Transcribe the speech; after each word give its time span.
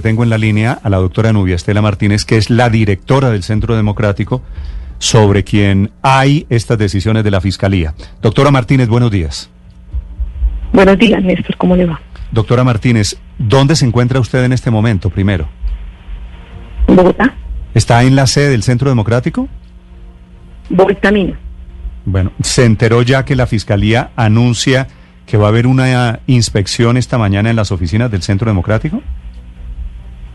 Tengo 0.00 0.22
en 0.22 0.30
la 0.30 0.38
línea 0.38 0.78
a 0.82 0.88
la 0.88 0.98
doctora 0.98 1.32
Nubia 1.32 1.56
Estela 1.56 1.82
Martínez, 1.82 2.24
que 2.24 2.36
es 2.36 2.50
la 2.50 2.70
directora 2.70 3.30
del 3.30 3.42
Centro 3.42 3.76
Democrático, 3.76 4.42
sobre 4.98 5.44
quien 5.44 5.90
hay 6.02 6.46
estas 6.50 6.78
decisiones 6.78 7.24
de 7.24 7.30
la 7.30 7.40
Fiscalía. 7.40 7.94
Doctora 8.22 8.50
Martínez, 8.50 8.88
buenos 8.88 9.10
días. 9.10 9.50
Buenos 10.72 10.98
días, 10.98 11.22
Néstor, 11.22 11.56
¿cómo 11.56 11.76
le 11.76 11.86
va? 11.86 12.00
Doctora 12.30 12.62
Martínez, 12.64 13.16
¿dónde 13.38 13.74
se 13.76 13.84
encuentra 13.84 14.20
usted 14.20 14.44
en 14.44 14.52
este 14.52 14.70
momento, 14.70 15.10
primero? 15.10 15.48
¿En 16.86 16.96
Bogotá? 16.96 17.34
¿Está 17.74 18.02
en 18.04 18.14
la 18.14 18.26
sede 18.26 18.50
del 18.50 18.62
Centro 18.62 18.88
Democrático? 18.88 19.48
Voy 20.68 20.94
camino. 20.96 21.34
Bueno, 22.04 22.32
¿se 22.42 22.64
enteró 22.64 23.02
ya 23.02 23.24
que 23.24 23.36
la 23.36 23.46
Fiscalía 23.46 24.10
anuncia 24.16 24.88
que 25.26 25.36
va 25.36 25.46
a 25.46 25.48
haber 25.48 25.66
una 25.66 26.20
inspección 26.26 26.96
esta 26.96 27.18
mañana 27.18 27.50
en 27.50 27.56
las 27.56 27.72
oficinas 27.72 28.10
del 28.10 28.22
Centro 28.22 28.50
Democrático? 28.50 29.02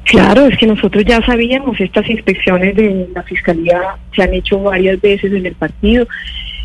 Claro, 0.05 0.45
es 0.45 0.57
que 0.57 0.67
nosotros 0.67 1.03
ya 1.05 1.19
sabíamos, 1.25 1.79
estas 1.79 2.07
inspecciones 2.09 2.75
de 2.75 3.09
la 3.13 3.23
Fiscalía 3.23 3.97
se 4.15 4.21
han 4.23 4.33
hecho 4.33 4.59
varias 4.59 5.01
veces 5.01 5.33
en 5.33 5.45
el 5.45 5.55
partido. 5.55 6.07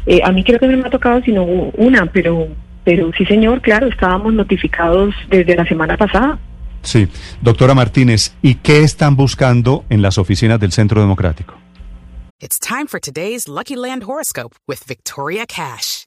Eh, 0.07 0.21
a 0.23 0.30
mí 0.30 0.45
creo 0.45 0.59
que 0.59 0.66
no 0.66 0.77
me 0.77 0.87
ha 0.87 0.91
tocado 0.91 1.23
sino 1.23 1.45
una, 1.45 2.07
pero, 2.07 2.49
pero 2.85 3.11
sí 3.16 3.25
señor, 3.25 3.63
claro, 3.63 3.89
estábamos 3.89 4.35
notificados 4.35 5.15
desde 5.29 5.57
la 5.57 5.65
semana 5.65 5.97
pasada. 5.97 6.39
Sí, 6.83 7.09
doctora 7.41 7.75
Martínez, 7.75 8.35
¿y 8.43 8.57
qué 8.57 8.83
están 8.83 9.16
buscando 9.16 9.85
en 9.88 10.02
las 10.02 10.19
oficinas 10.19 10.61
del 10.61 10.73
Centro 10.73 11.01
Democrático? 11.01 11.55
It's 12.41 12.59
time 12.59 12.87
for 12.87 13.01
today's 13.01 13.49
Lucky 13.49 13.77
Land 13.77 14.05
horoscope 14.05 14.55
with 14.66 14.87
Victoria 14.87 15.45
Cash. 15.47 16.07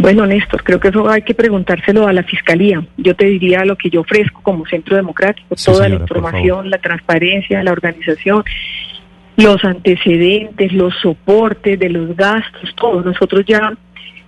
Bueno, 0.00 0.26
Néstor, 0.26 0.62
creo 0.62 0.78
que 0.78 0.88
eso 0.88 1.08
hay 1.08 1.22
que 1.22 1.34
preguntárselo 1.34 2.06
a 2.06 2.12
la 2.12 2.22
Fiscalía. 2.22 2.82
Yo 2.96 3.16
te 3.16 3.26
diría 3.26 3.64
lo 3.64 3.76
que 3.76 3.90
yo 3.90 4.02
ofrezco 4.02 4.40
como 4.42 4.64
Centro 4.66 4.96
Democrático, 4.96 5.56
Sí, 5.56 5.66
toda 5.66 5.84
señora, 5.84 5.98
la 5.98 6.00
información, 6.02 6.70
la 6.70 6.78
transparencia, 6.78 7.62
la 7.64 7.72
organización, 7.72 8.44
los 9.36 9.64
antecedentes, 9.64 10.72
los 10.72 10.94
soportes 11.00 11.78
de 11.78 11.90
los 11.90 12.16
gastos, 12.16 12.74
todo. 12.76 13.02
Nosotros 13.02 13.44
ya, 13.46 13.72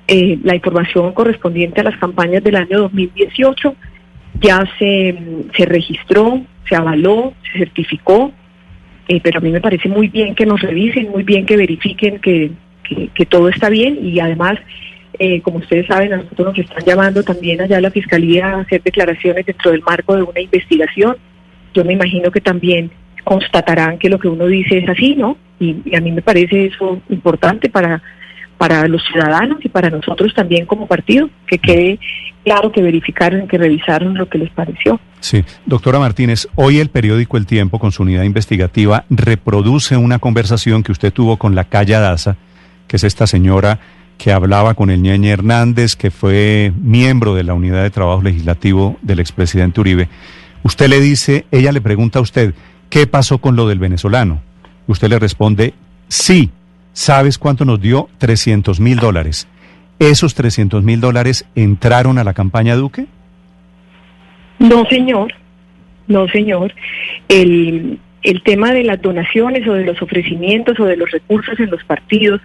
eh, 0.09 0.39
la 0.43 0.57
información 0.57 1.13
correspondiente 1.13 1.81
a 1.81 1.85
las 1.85 1.97
campañas 1.99 2.43
del 2.43 2.57
año 2.57 2.81
2018 2.81 3.75
ya 4.41 4.65
se, 4.79 5.19
se 5.57 5.67
registró, 5.67 6.41
se 6.69 6.75
avaló, 6.75 7.33
se 7.53 7.59
certificó, 7.59 8.33
eh, 9.09 9.21
pero 9.23 9.39
a 9.39 9.43
mí 9.43 9.51
me 9.51 9.61
parece 9.61 9.89
muy 9.89 10.09
bien 10.09 10.35
que 10.35 10.47
nos 10.47 10.61
revisen, 10.61 11.11
muy 11.11 11.23
bien 11.23 11.47
que 11.47 11.57
verifiquen 11.57 12.19
que, 12.21 12.53
que, 12.83 13.09
que 13.15 13.27
todo 13.27 13.49
está 13.49 13.69
bien 13.69 13.99
y 14.03 14.21
además, 14.21 14.59
eh, 15.23 15.43
como 15.43 15.59
ustedes 15.59 15.87
saben, 15.87 16.15
a 16.15 16.17
nosotros 16.17 16.49
nos 16.49 16.59
están 16.59 16.83
llamando 16.83 17.23
también 17.23 17.61
allá 17.61 17.77
a 17.77 17.81
la 17.83 17.91
Fiscalía 17.91 18.47
a 18.47 18.61
hacer 18.61 18.83
declaraciones 18.83 19.45
dentro 19.45 19.71
del 19.71 19.83
marco 19.83 20.17
de 20.17 20.23
una 20.23 20.41
investigación. 20.41 21.15
Yo 21.75 21.85
me 21.85 21.93
imagino 21.93 22.31
que 22.31 22.41
también 22.41 22.91
constatarán 23.23 23.99
que 23.99 24.09
lo 24.09 24.19
que 24.19 24.29
uno 24.29 24.47
dice 24.47 24.79
es 24.79 24.89
así, 24.89 25.15
¿no? 25.15 25.37
Y, 25.59 25.95
a 25.95 26.01
mí 26.01 26.11
me 26.11 26.23
parece 26.23 26.65
eso 26.65 27.03
importante 27.11 27.69
para, 27.69 28.03
para 28.57 28.89
los 28.89 29.05
ciudadanos 29.13 29.59
y 29.63 29.69
para 29.69 29.91
nosotros 29.91 30.33
también 30.35 30.65
como 30.65 30.87
partido, 30.87 31.29
que 31.47 31.59
quede 31.59 31.99
claro 32.43 32.73
que 32.73 32.81
verificaron, 32.81 33.47
que 33.47 33.59
revisaron 33.59 34.17
lo 34.17 34.27
que 34.27 34.39
les 34.39 34.51
pareció. 34.53 34.99
Sí, 35.21 35.45
doctora 35.67 35.99
Martínez, 35.99 36.49
hoy 36.55 36.79
el 36.79 36.89
periódico 36.89 37.37
El 37.37 37.45
Tiempo, 37.45 37.79
con 37.79 37.93
su 37.93 38.05
unidad 38.05 38.23
investigativa, 38.23 39.05
reproduce 39.11 39.99
una 39.99 40.19
conversación 40.19 40.83
que 40.83 40.93
usted 40.93 41.13
tuvo 41.13 41.37
con 41.37 41.55
la 41.55 41.65
Calle 41.65 41.93
Daza, 41.93 42.39
que 42.89 42.97
es 42.97 43.05
esta 43.05 43.27
señora 43.27 43.81
que 44.21 44.33
hablaba 44.33 44.75
con 44.75 44.91
el 44.91 45.01
Ñeñe 45.01 45.31
Hernández, 45.31 45.97
que 45.97 46.11
fue 46.11 46.73
miembro 46.79 47.35
de 47.35 47.43
la 47.43 47.55
unidad 47.55 47.83
de 47.83 47.89
trabajo 47.89 48.21
legislativo 48.21 48.99
del 49.01 49.19
expresidente 49.19 49.81
Uribe. 49.81 50.09
Usted 50.63 50.89
le 50.89 51.01
dice, 51.01 51.47
ella 51.51 51.73
le 51.73 51.81
pregunta 51.81 52.19
a 52.19 52.23
usted, 52.23 52.53
¿qué 52.91 53.07
pasó 53.07 53.39
con 53.39 53.57
lo 53.57 53.67
del 53.67 53.79
venezolano? 53.79 54.43
Usted 54.87 55.09
le 55.09 55.19
responde, 55.19 55.73
sí, 56.09 56.51
¿sabes 56.93 57.39
cuánto 57.39 57.65
nos 57.65 57.81
dio? 57.81 58.11
300 58.19 58.79
mil 58.79 58.99
dólares. 58.99 59.49
¿Esos 59.99 60.35
300 60.35 60.85
mil 60.85 61.01
dólares 61.01 61.47
entraron 61.55 62.19
a 62.19 62.25
la 62.25 62.35
campaña 62.35 62.77
Duque? 62.77 63.07
No, 64.59 64.85
señor. 64.91 65.33
No, 66.09 66.29
señor. 66.29 66.75
El, 67.29 67.99
el 68.23 68.43
tema 68.43 68.73
de 68.73 68.85
las 68.85 69.01
donaciones 69.01 69.67
o 69.67 69.73
de 69.73 69.87
los 69.87 70.03
ofrecimientos 70.03 70.79
o 70.79 70.85
de 70.85 70.99
los 70.99 71.11
recursos 71.11 71.59
en 71.59 71.71
los 71.71 71.83
partidos 71.85 72.43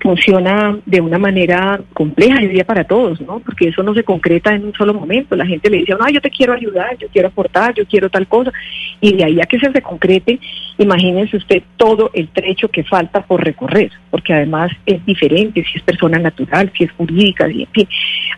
funciona 0.00 0.78
de 0.86 1.00
una 1.00 1.18
manera 1.18 1.80
compleja, 1.92 2.38
diría 2.40 2.64
para 2.64 2.84
todos, 2.84 3.20
¿no? 3.20 3.40
Porque 3.40 3.68
eso 3.68 3.82
no 3.82 3.94
se 3.94 4.04
concreta 4.04 4.54
en 4.54 4.64
un 4.66 4.74
solo 4.74 4.94
momento. 4.94 5.36
La 5.36 5.46
gente 5.46 5.70
le 5.70 5.78
dice, 5.78 5.94
no, 5.98 6.08
yo 6.08 6.20
te 6.20 6.30
quiero 6.30 6.52
ayudar, 6.52 6.96
yo 6.98 7.08
quiero 7.12 7.28
aportar, 7.28 7.74
yo 7.74 7.84
quiero 7.86 8.08
tal 8.10 8.26
cosa. 8.26 8.52
Y 9.00 9.14
de 9.16 9.24
ahí 9.24 9.40
a 9.40 9.46
que 9.46 9.58
se 9.58 9.68
se 9.72 9.82
concrete, 9.82 10.38
imagínense 10.78 11.36
usted 11.36 11.62
todo 11.76 12.10
el 12.14 12.28
trecho 12.28 12.68
que 12.68 12.84
falta 12.84 13.20
por 13.22 13.44
recorrer, 13.44 13.90
porque 14.10 14.32
además 14.32 14.70
es 14.86 15.04
diferente 15.04 15.64
si 15.64 15.78
es 15.78 15.82
persona 15.84 16.18
natural, 16.18 16.72
si 16.76 16.84
es 16.84 16.92
jurídica, 16.92 17.50
y 17.50 17.62
en 17.62 17.68
fin, 17.68 17.88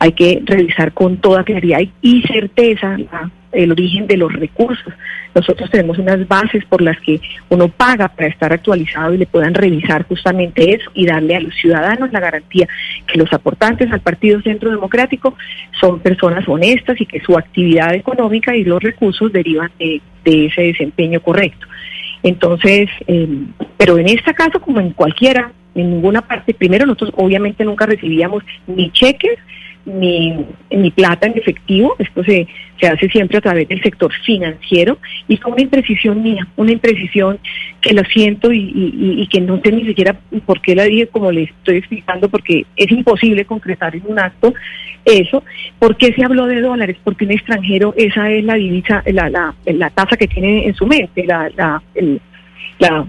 hay 0.01 0.13
que 0.13 0.43
revisar 0.45 0.93
con 0.93 1.19
toda 1.19 1.45
claridad 1.45 1.81
y 2.03 2.23
certeza 2.23 2.99
la- 2.99 3.31
el 3.53 3.73
origen 3.73 4.07
de 4.07 4.17
los 4.17 4.33
recursos. 4.33 4.93
Nosotros 5.35 5.71
tenemos 5.71 5.99
unas 5.99 6.27
bases 6.27 6.65
por 6.65 6.83
las 6.83 6.99
que 7.01 7.21
uno 7.49 7.69
paga 7.69 8.09
para 8.09 8.29
estar 8.29 8.53
actualizado 8.53 9.15
y 9.15 9.19
le 9.19 9.27
puedan 9.27 9.55
revisar 9.55 10.07
justamente 10.07 10.75
eso 10.75 10.91
y 10.95 11.07
darle 11.07 11.37
a 11.37 11.41
los 11.41 11.55
ciudadanos 11.55 12.13
la 12.13 12.21
garantía 12.21 12.69
que 13.07 13.19
los 13.19 13.33
aportantes 13.33 13.91
al 13.93 14.01
Partido 14.01 14.41
Centro 14.43 14.71
Democrático 14.71 15.35
son 15.81 16.01
personas 16.01 16.49
honestas 16.49 17.01
y 17.01 17.07
que 17.07 17.21
su 17.21 17.37
actividad 17.37 17.95
económica 17.95 18.57
y 18.57 18.65
los 18.65 18.83
recursos 18.83 19.33
derivan 19.33 19.71
de, 19.79 20.01
ese 20.25 20.63
desempeño 20.63 21.21
correcto. 21.21 21.67
Entonces, 22.23 22.89
eh, 23.07 23.29
pero 23.77 23.99
en 23.99 24.09
este 24.09 24.35
caso, 24.35 24.61
como 24.61 24.81
en 24.81 24.91
cualquiera, 24.91 25.53
en 25.75 25.91
ninguna 25.91 26.21
parte, 26.23 26.53
primero 26.53 26.85
nosotros 26.85 27.13
obviamente 27.17 27.65
nunca 27.65 27.87
recibíamos 27.87 28.43
ni 28.67 28.91
cheques 28.91 29.39
ni, 29.87 30.45
ni 30.71 30.91
plata 30.91 31.27
en 31.27 31.37
efectivo, 31.39 31.97
esto 31.99 32.23
se, 32.25 32.47
se 32.81 32.87
hace 32.87 33.09
siempre 33.09 33.39
a 33.39 33.41
través 33.41 33.67
del 33.69 33.83
sector 33.83 34.13
financiero 34.25 34.99
y 35.27 35.37
fue 35.39 35.53
una 35.53 35.63
imprecisión 35.63 36.23
mía, 36.23 36.47
una 36.57 36.73
imprecisión 36.73 37.39
que 37.81 37.95
lo 37.95 38.03
siento 38.05 38.53
y, 38.53 38.59
y- 38.59 39.23
y 39.23 39.27
que 39.27 39.41
no 39.41 39.61
sé 39.65 39.73
ni 39.73 39.85
siquiera 39.87 40.19
por 40.47 40.61
qué 40.61 40.75
la 40.75 40.85
dije 40.85 41.07
como 41.09 41.33
le 41.33 41.45
estoy 41.45 41.77
explicando, 41.79 42.29
porque 42.29 42.67
es 42.77 42.91
imposible 42.93 43.45
concretar 43.45 43.97
en 43.97 44.03
un 44.07 44.19
acto 44.19 44.53
eso. 45.05 45.43
¿Por 45.79 45.97
qué 45.97 46.13
se 46.13 46.25
habló 46.25 46.47
de 46.47 46.61
dólares? 46.61 46.97
Porque 47.03 47.25
un 47.25 47.33
extranjero 47.33 47.95
esa 47.97 48.31
es 48.31 48.45
la 48.45 48.55
divisa, 48.55 49.03
la, 49.07 49.31
la, 49.31 49.55
la 49.67 49.91
tasa 49.91 50.17
que 50.17 50.29
tiene 50.29 50.67
en 50.67 50.75
su 50.75 50.87
mente, 50.87 51.25
la, 51.25 51.51
la, 51.57 51.83
el- 51.95 52.21
la 52.79 53.07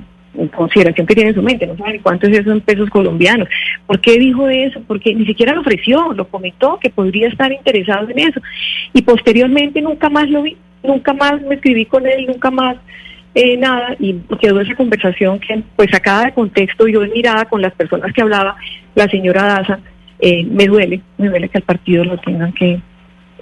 consideración 0.55 1.05
que 1.05 1.15
tiene 1.15 1.29
en 1.29 1.35
su 1.35 1.41
mente, 1.41 1.67
no 1.67 1.77
sabe 1.77 1.93
ni 1.93 1.99
cuánto 1.99 2.27
es 2.27 2.39
eso 2.39 2.51
en 2.51 2.61
pesos 2.61 2.89
colombianos. 2.89 3.47
¿Por 3.85 3.99
qué 3.99 4.17
dijo 4.17 4.47
eso? 4.49 4.81
Porque 4.87 5.13
ni 5.13 5.25
siquiera 5.25 5.53
lo 5.53 5.61
ofreció, 5.61 6.13
lo 6.13 6.27
comentó 6.27 6.79
que 6.79 6.89
podría 6.89 7.27
estar 7.27 7.51
interesado 7.51 8.09
en 8.09 8.19
eso. 8.19 8.41
Y 8.93 9.01
posteriormente 9.01 9.81
nunca 9.81 10.09
más 10.09 10.29
lo 10.29 10.43
vi, 10.43 10.57
nunca 10.83 11.13
más 11.13 11.41
me 11.41 11.55
escribí 11.55 11.85
con 11.85 12.07
él, 12.07 12.27
nunca 12.27 12.49
más 12.49 12.77
eh, 13.33 13.57
nada, 13.57 13.95
y 13.99 14.13
quedó 14.39 14.59
esa 14.59 14.75
conversación 14.75 15.39
que, 15.39 15.63
pues 15.75 15.89
sacada 15.91 16.25
de 16.25 16.33
contexto, 16.33 16.87
yo 16.87 17.03
en 17.03 17.11
mirada 17.11 17.45
con 17.45 17.61
las 17.61 17.73
personas 17.73 18.11
que 18.13 18.21
hablaba 18.21 18.57
la 18.95 19.07
señora 19.07 19.43
Daza, 19.43 19.79
eh, 20.19 20.45
me 20.45 20.65
duele, 20.65 21.01
me 21.17 21.29
duele 21.29 21.49
que 21.49 21.57
al 21.57 21.63
partido 21.63 22.03
lo 22.03 22.17
tengan 22.19 22.53
que 22.53 22.79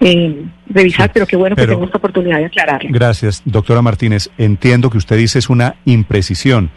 eh, 0.02 0.46
revisar, 0.68 1.12
pero 1.14 1.26
qué 1.28 1.36
bueno 1.36 1.56
pero- 1.56 1.68
que 1.68 1.74
tengo 1.74 1.86
esta 1.86 1.98
oportunidad 1.98 2.38
de 2.38 2.46
aclararlo. 2.46 2.90
Gracias, 2.92 3.42
doctora 3.46 3.82
Martínez. 3.82 4.30
Entiendo 4.38 4.90
que 4.90 4.98
usted 4.98 5.18
dice 5.18 5.40
es 5.40 5.50
una 5.50 5.76
imprecisión, 5.86 6.70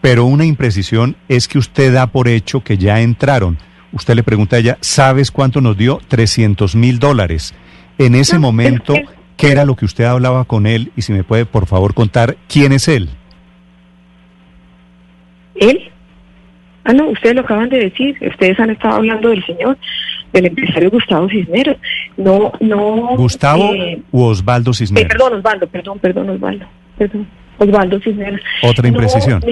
pero 0.00 0.24
una 0.24 0.44
imprecisión 0.44 1.16
es 1.28 1.46
que 1.48 1.58
usted 1.58 1.92
da 1.92 2.08
por 2.08 2.28
hecho 2.28 2.62
que 2.62 2.76
ya 2.78 3.00
entraron. 3.00 3.58
Usted 3.92 4.14
le 4.16 4.22
pregunta 4.24 4.56
a 4.56 4.58
ella, 4.58 4.78
¿sabes 4.80 5.30
cuánto 5.30 5.60
nos 5.60 5.76
dio? 5.76 6.00
300 6.08 6.74
mil 6.74 6.98
dólares. 6.98 7.54
En 7.98 8.16
ese 8.16 8.34
No, 8.34 8.40
momento, 8.40 8.94
es 8.94 9.00
que- 9.08 9.14
¿qué 9.36 9.52
era 9.52 9.64
lo 9.64 9.76
que 9.76 9.84
usted 9.84 10.04
hablaba 10.04 10.44
con 10.44 10.66
él? 10.66 10.90
Y 10.96 11.02
si 11.02 11.12
me 11.12 11.22
puede, 11.22 11.46
por 11.46 11.66
favor, 11.66 11.94
contar 11.94 12.36
quién 12.48 12.72
es 12.72 12.88
él. 12.88 13.08
¿Él? 15.54 15.90
Ah, 16.84 16.92
no, 16.92 17.06
ustedes 17.10 17.34
lo 17.36 17.42
acaban 17.42 17.68
de 17.68 17.78
decir. 17.78 18.16
Ustedes 18.20 18.58
han 18.58 18.70
estado 18.70 18.96
hablando 18.96 19.28
del 19.28 19.44
señor, 19.46 19.78
del 20.34 20.46
empresario 20.46 20.90
Gustavo 20.90 21.28
Cisneros. 21.30 21.76
No, 22.16 22.52
no. 22.60 23.16
¿Gustavo 23.16 23.72
eh, 23.72 24.02
u 24.10 24.24
Osvaldo 24.24 24.72
eh, 24.72 24.74
Cisneros? 24.74 25.08
perdón, 25.08 25.34
Osvaldo, 25.34 25.66
perdón, 25.68 25.98
perdón, 26.00 26.30
Osvaldo. 26.30 26.66
Perdón. 26.98 27.26
Osvaldo 27.56 28.00
Cisneros. 28.00 28.40
Otra 28.62 28.86
imprecisión. 28.88 29.42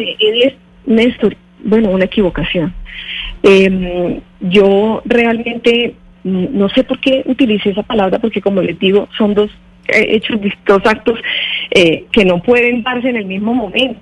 Néstor, 0.84 1.36
bueno, 1.64 1.90
una 1.90 2.04
equivocación. 2.04 2.74
Em, 3.44 4.20
yo 4.40 5.00
realmente 5.04 5.94
no 6.24 6.68
sé 6.68 6.84
por 6.84 7.00
qué 7.00 7.22
utilicé 7.26 7.70
esa 7.70 7.82
palabra, 7.82 8.18
porque 8.18 8.40
como 8.40 8.60
les 8.60 8.78
digo, 8.78 9.08
son 9.16 9.34
dos 9.34 9.50
eh, 9.88 10.06
hechos, 10.10 10.40
dos 10.66 10.82
actos 10.84 11.18
eh, 11.70 12.04
que 12.12 12.24
no 12.24 12.42
pueden 12.42 12.82
darse 12.82 13.08
en 13.08 13.16
el 13.16 13.26
mismo 13.26 13.54
momento. 13.54 14.00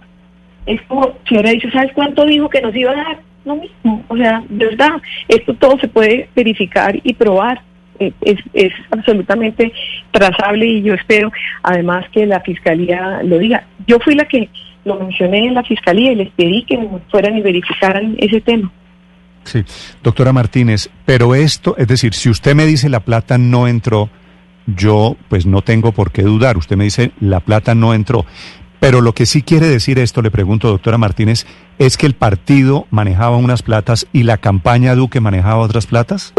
Es 0.66 0.80
como 0.82 1.12
si 1.26 1.34
hubiera 1.34 1.50
dicho, 1.50 1.70
¿sabes 1.70 1.92
cuánto 1.92 2.24
dijo 2.24 2.48
que 2.48 2.60
nos 2.60 2.74
iba 2.74 2.92
a 2.92 2.96
dar? 2.96 3.29
Lo 3.44 3.56
mismo. 3.56 4.04
O 4.08 4.16
sea, 4.16 4.42
de 4.48 4.66
verdad, 4.66 5.00
esto 5.28 5.54
todo 5.54 5.78
se 5.78 5.88
puede 5.88 6.28
verificar 6.34 6.98
y 7.02 7.14
probar. 7.14 7.62
Eh, 7.98 8.12
es, 8.22 8.38
es 8.54 8.72
absolutamente 8.90 9.72
trazable 10.10 10.66
y 10.66 10.82
yo 10.82 10.94
espero 10.94 11.30
además 11.62 12.06
que 12.12 12.26
la 12.26 12.40
fiscalía 12.40 13.22
lo 13.22 13.38
diga. 13.38 13.64
Yo 13.86 13.98
fui 13.98 14.14
la 14.14 14.24
que 14.24 14.48
lo 14.84 14.98
mencioné 14.98 15.46
en 15.46 15.54
la 15.54 15.62
fiscalía 15.62 16.12
y 16.12 16.16
les 16.16 16.30
pedí 16.30 16.64
que 16.64 16.78
fueran 17.10 17.36
y 17.36 17.42
verificaran 17.42 18.16
ese 18.18 18.40
tema. 18.40 18.70
Sí, 19.44 19.62
doctora 20.02 20.32
Martínez, 20.32 20.90
pero 21.04 21.34
esto, 21.34 21.76
es 21.76 21.88
decir, 21.88 22.14
si 22.14 22.28
usted 22.28 22.54
me 22.54 22.66
dice 22.66 22.88
la 22.88 23.00
plata 23.00 23.38
no 23.38 23.66
entró, 23.66 24.10
yo 24.66 25.16
pues 25.28 25.46
no 25.46 25.62
tengo 25.62 25.92
por 25.92 26.12
qué 26.12 26.22
dudar. 26.22 26.56
Usted 26.56 26.76
me 26.76 26.84
dice 26.84 27.12
la 27.20 27.40
plata 27.40 27.74
no 27.74 27.94
entró. 27.94 28.26
Pero 28.80 29.02
lo 29.02 29.14
que 29.14 29.26
sí 29.26 29.42
quiere 29.42 29.68
decir 29.68 29.98
esto, 29.98 30.22
le 30.22 30.30
pregunto, 30.30 30.68
doctora 30.68 30.96
Martínez, 30.96 31.46
es 31.78 31.98
que 31.98 32.06
el 32.06 32.14
partido 32.14 32.86
manejaba 32.90 33.36
unas 33.36 33.62
platas 33.62 34.06
y 34.12 34.22
la 34.22 34.38
campaña 34.38 34.94
Duque 34.94 35.20
manejaba 35.20 35.58
otras 35.58 35.86
platas. 35.86 36.32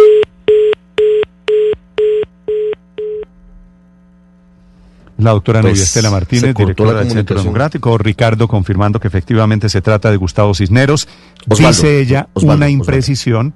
La 5.19 5.31
doctora 5.31 5.61
pues, 5.61 5.79
Estela 5.79 6.09
Martínez, 6.09 6.55
directora 6.55 6.93
del 6.99 7.11
Centro 7.11 7.37
Democrático, 7.37 7.95
Ricardo 7.99 8.47
confirmando 8.47 8.99
que 8.99 9.07
efectivamente 9.07 9.69
se 9.69 9.79
trata 9.83 10.09
de 10.09 10.17
Gustavo 10.17 10.55
Cisneros. 10.55 11.07
Dice 11.45 11.99
ella 11.99 12.27
una 12.33 12.69
imprecisión, 12.69 13.53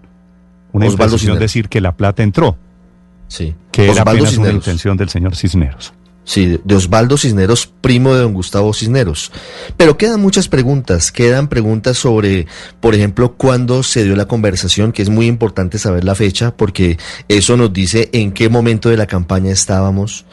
una 0.74 0.86
imprecisión 0.86 1.40
decir 1.40 1.68
que 1.68 1.82
la 1.82 1.94
plata 1.94 2.22
entró. 2.22 2.56
Sí. 3.28 3.56
Que 3.72 3.90
era 3.90 4.04
apenas 4.04 4.38
una 4.38 4.52
intención 4.52 4.96
del 4.96 5.10
señor 5.10 5.36
Cisneros. 5.36 5.92
Sí, 6.26 6.60
de 6.64 6.76
Osvaldo 6.76 7.18
Cisneros, 7.18 7.72
primo 7.82 8.16
de 8.16 8.22
don 8.22 8.34
Gustavo 8.34 8.74
Cisneros. 8.74 9.32
Pero 9.78 9.96
quedan 9.96 10.20
muchas 10.20 10.48
preguntas, 10.50 11.12
quedan 11.12 11.48
preguntas 11.48 12.00
sobre, 12.00 12.48
por 12.80 12.96
ejemplo, 12.96 13.36
cuándo 13.36 13.84
se 13.84 14.04
dio 14.04 14.16
la 14.16 14.28
conversación, 14.28 14.92
que 14.92 15.04
es 15.04 15.10
muy 15.10 15.28
importante 15.28 15.78
saber 15.78 16.04
la 16.04 16.16
fecha, 16.16 16.58
porque 16.58 16.98
eso 17.28 17.58
nos 17.58 17.72
dice 17.72 18.10
en 18.12 18.32
qué 18.32 18.50
momento 18.50 18.90
de 18.90 18.98
la 18.98 19.06
campaña 19.06 19.52
estábamos, 19.52 20.26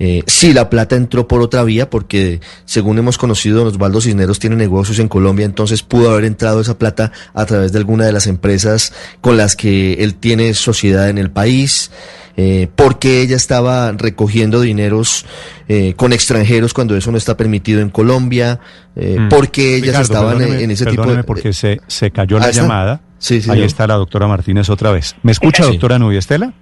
eh, 0.00 0.24
si 0.26 0.52
la 0.52 0.68
plata 0.68 0.96
entró 0.96 1.28
por 1.28 1.40
otra 1.40 1.62
vía, 1.62 1.90
porque 1.90 2.40
según 2.64 2.98
hemos 2.98 3.16
conocido, 3.16 3.58
don 3.58 3.68
Osvaldo 3.68 4.00
Cisneros 4.00 4.40
tiene 4.40 4.56
negocios 4.56 4.98
en 4.98 5.06
Colombia, 5.06 5.46
entonces 5.46 5.84
pudo 5.84 6.10
haber 6.10 6.24
entrado 6.24 6.60
esa 6.60 6.76
plata 6.76 7.12
a 7.34 7.46
través 7.46 7.70
de 7.70 7.78
alguna 7.78 8.04
de 8.04 8.12
las 8.12 8.26
empresas 8.26 8.92
con 9.20 9.36
las 9.36 9.54
que 9.54 9.94
él 10.02 10.16
tiene 10.16 10.54
sociedad 10.54 11.08
en 11.08 11.18
el 11.18 11.30
país 11.30 11.92
eh, 12.36 12.68
porque 12.74 13.22
ella 13.22 13.36
estaba 13.36 13.92
recogiendo 13.92 14.60
dineros 14.60 15.24
eh, 15.68 15.94
con 15.96 16.12
extranjeros 16.12 16.74
cuando 16.74 16.96
eso 16.96 17.10
no 17.10 17.18
está 17.18 17.36
permitido 17.36 17.80
en 17.80 17.90
Colombia, 17.90 18.60
eh, 18.94 19.16
mm. 19.18 19.28
porque 19.28 19.76
ellas 19.76 20.00
estaban 20.00 20.42
en, 20.42 20.70
ese 20.70 20.86
tipo 20.86 21.06
de... 21.14 21.24
porque 21.24 21.52
se, 21.52 21.80
se 21.86 22.10
cayó 22.10 22.38
la 22.38 22.50
llamada. 22.50 23.00
Sí, 23.18 23.40
sí, 23.40 23.50
Ahí 23.50 23.62
está 23.62 23.86
la 23.86 23.94
doctora 23.94 24.26
Martínez 24.26 24.68
otra 24.68 24.90
vez. 24.90 25.16
¿Me 25.22 25.32
escucha, 25.32 25.64
doctora 25.64 25.98
Nubia 25.98 26.18
Estela? 26.18 26.52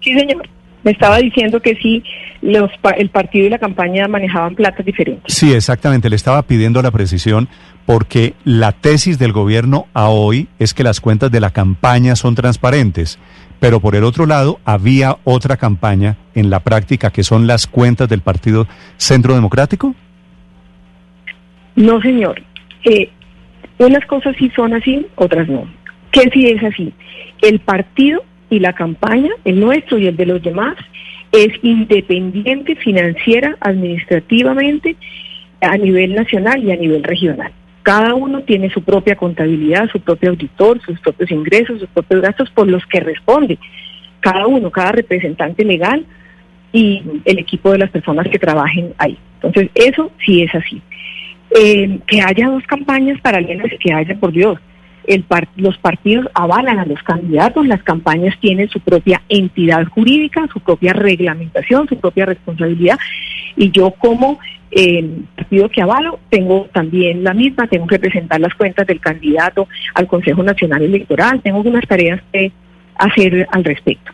Sí, 0.00 0.12
señor. 0.18 0.48
Me 0.82 0.92
estaba 0.92 1.18
diciendo 1.18 1.60
que 1.60 1.76
sí, 1.76 2.02
los, 2.40 2.70
el 2.96 3.10
partido 3.10 3.46
y 3.46 3.50
la 3.50 3.58
campaña 3.58 4.08
manejaban 4.08 4.54
platas 4.54 4.84
diferentes. 4.84 5.34
Sí, 5.34 5.52
exactamente. 5.52 6.08
Le 6.08 6.16
estaba 6.16 6.42
pidiendo 6.42 6.80
la 6.80 6.90
precisión 6.90 7.48
porque 7.84 8.34
la 8.44 8.72
tesis 8.72 9.18
del 9.18 9.32
gobierno 9.32 9.86
a 9.92 10.08
hoy 10.08 10.48
es 10.58 10.72
que 10.72 10.82
las 10.82 11.00
cuentas 11.00 11.30
de 11.30 11.40
la 11.40 11.50
campaña 11.50 12.16
son 12.16 12.34
transparentes. 12.34 13.18
Pero 13.60 13.80
por 13.80 13.94
el 13.94 14.04
otro 14.04 14.26
lado, 14.26 14.58
había 14.64 15.18
otra 15.24 15.56
campaña 15.56 16.16
en 16.34 16.50
la 16.50 16.60
práctica 16.60 17.10
que 17.10 17.22
son 17.22 17.46
las 17.46 17.66
cuentas 17.66 18.08
del 18.08 18.22
Partido 18.22 18.66
Centro 18.96 19.34
Democrático. 19.34 19.94
No, 21.76 22.00
señor. 22.00 22.42
Eh, 22.84 23.10
unas 23.78 24.04
cosas 24.06 24.34
sí 24.38 24.50
son 24.56 24.74
así, 24.74 25.06
otras 25.14 25.48
no. 25.48 25.66
¿Qué 26.10 26.28
sí 26.32 26.46
es 26.46 26.62
así? 26.64 26.92
El 27.42 27.60
partido 27.60 28.24
y 28.48 28.58
la 28.58 28.72
campaña, 28.72 29.30
el 29.44 29.60
nuestro 29.60 29.98
y 29.98 30.06
el 30.06 30.16
de 30.16 30.26
los 30.26 30.42
demás, 30.42 30.76
es 31.32 31.48
independiente 31.62 32.74
financiera, 32.76 33.56
administrativamente, 33.60 34.96
a 35.60 35.76
nivel 35.76 36.14
nacional 36.14 36.64
y 36.64 36.72
a 36.72 36.76
nivel 36.76 37.02
regional. 37.04 37.52
Cada 37.82 38.14
uno 38.14 38.42
tiene 38.42 38.70
su 38.70 38.82
propia 38.82 39.16
contabilidad, 39.16 39.88
su 39.90 40.00
propio 40.00 40.30
auditor, 40.30 40.80
sus 40.82 41.00
propios 41.00 41.30
ingresos, 41.30 41.80
sus 41.80 41.88
propios 41.88 42.20
gastos 42.20 42.50
por 42.50 42.68
los 42.68 42.84
que 42.86 43.00
responde. 43.00 43.58
Cada 44.20 44.46
uno, 44.46 44.70
cada 44.70 44.92
representante 44.92 45.64
legal 45.64 46.04
y 46.72 47.02
el 47.24 47.38
equipo 47.38 47.72
de 47.72 47.78
las 47.78 47.90
personas 47.90 48.28
que 48.28 48.38
trabajen 48.38 48.92
ahí. 48.98 49.18
Entonces, 49.36 49.70
eso 49.74 50.12
sí 50.24 50.42
es 50.42 50.54
así. 50.54 50.82
Eh, 51.58 51.98
que 52.06 52.20
haya 52.20 52.48
dos 52.48 52.62
campañas 52.64 53.20
paralelas, 53.20 53.72
que 53.80 53.92
haya, 53.92 54.14
por 54.16 54.30
Dios, 54.30 54.58
los 55.56 55.78
partidos 55.78 56.26
avalan 56.34 56.78
a 56.78 56.86
los 56.86 57.02
candidatos, 57.02 57.66
las 57.66 57.82
campañas 57.82 58.38
tienen 58.40 58.68
su 58.68 58.80
propia 58.80 59.22
entidad 59.28 59.84
jurídica, 59.86 60.46
su 60.52 60.60
propia 60.60 60.92
reglamentación, 60.92 61.88
su 61.88 61.98
propia 61.98 62.26
responsabilidad, 62.26 62.98
y 63.56 63.70
yo 63.70 63.90
como 63.92 64.38
eh, 64.70 65.04
partido 65.34 65.68
que 65.68 65.82
avalo 65.82 66.20
tengo 66.28 66.68
también 66.72 67.24
la 67.24 67.34
misma, 67.34 67.66
tengo 67.66 67.86
que 67.86 67.98
presentar 67.98 68.40
las 68.40 68.54
cuentas 68.54 68.86
del 68.86 69.00
candidato 69.00 69.66
al 69.94 70.06
Consejo 70.06 70.42
Nacional 70.42 70.82
Electoral, 70.82 71.40
tengo 71.42 71.60
unas 71.60 71.86
tareas 71.88 72.20
que 72.32 72.52
hacer 72.94 73.48
al 73.50 73.64
respecto. 73.64 74.12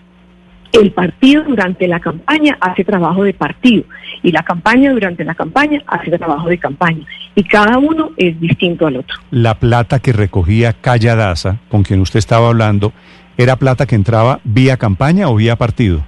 El 0.72 0.92
partido 0.92 1.44
durante 1.44 1.88
la 1.88 2.00
campaña 2.00 2.56
hace 2.60 2.84
trabajo 2.84 3.24
de 3.24 3.32
partido 3.32 3.84
y 4.22 4.32
la 4.32 4.42
campaña 4.42 4.92
durante 4.92 5.24
la 5.24 5.34
campaña 5.34 5.82
hace 5.86 6.16
trabajo 6.18 6.48
de 6.48 6.58
campaña 6.58 7.06
y 7.34 7.44
cada 7.44 7.78
uno 7.78 8.10
es 8.16 8.38
distinto 8.40 8.86
al 8.86 8.96
otro. 8.96 9.16
La 9.30 9.54
plata 9.54 9.98
que 10.00 10.12
recogía 10.12 10.72
Calladaza, 10.72 11.58
con 11.68 11.82
quien 11.82 12.00
usted 12.00 12.18
estaba 12.18 12.48
hablando, 12.48 12.92
¿era 13.38 13.56
plata 13.56 13.86
que 13.86 13.94
entraba 13.94 14.40
vía 14.44 14.76
campaña 14.76 15.28
o 15.28 15.36
vía 15.36 15.56
partido? 15.56 16.04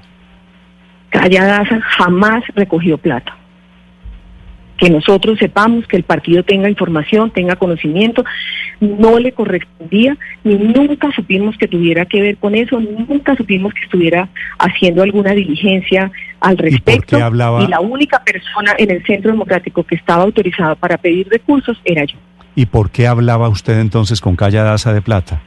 Calladaza 1.11 1.81
jamás 1.81 2.43
recogió 2.55 2.99
plata 2.99 3.38
que 4.79 4.89
nosotros 4.89 5.39
sepamos, 5.39 5.87
que 5.87 5.97
el 5.97 6.05
partido 6.05 6.45
tenga 6.45 6.71
información, 6.71 7.31
tenga 7.31 7.57
conocimiento, 7.57 8.25
no 8.81 9.19
le 9.19 9.33
correspondía, 9.33 10.17
ni 10.45 10.55
nunca 10.55 11.11
supimos 11.15 11.59
que 11.59 11.67
tuviera 11.67 12.07
que 12.07 12.23
ver 12.23 12.37
con 12.39 12.55
eso, 12.55 12.81
nunca 12.81 13.37
supimos 13.37 13.75
que 13.75 13.81
estuviera 13.83 14.29
haciendo 14.59 15.03
alguna 15.03 15.33
diligencia 15.33 16.11
al 16.41 16.57
respecto. 16.57 17.19
¿Y, 17.19 17.65
y 17.65 17.67
la 17.67 17.81
única 17.81 18.23
persona 18.23 18.75
en 18.79 18.93
el 18.93 19.05
Centro 19.05 19.33
Democrático 19.33 19.83
que 19.83 19.97
estaba 19.97 20.23
autorizada 20.23 20.77
para 20.77 20.97
pedir 20.97 21.29
recursos 21.29 21.81
era 21.85 22.05
yo. 22.05 22.17
¿Y 22.55 22.67
por 22.67 22.91
qué 22.91 23.07
hablaba 23.07 23.49
usted 23.49 23.81
entonces 23.81 24.21
con 24.21 24.37
Calla 24.37 24.63
Daza 24.63 24.93
de 24.93 25.03
Plata? 25.03 25.43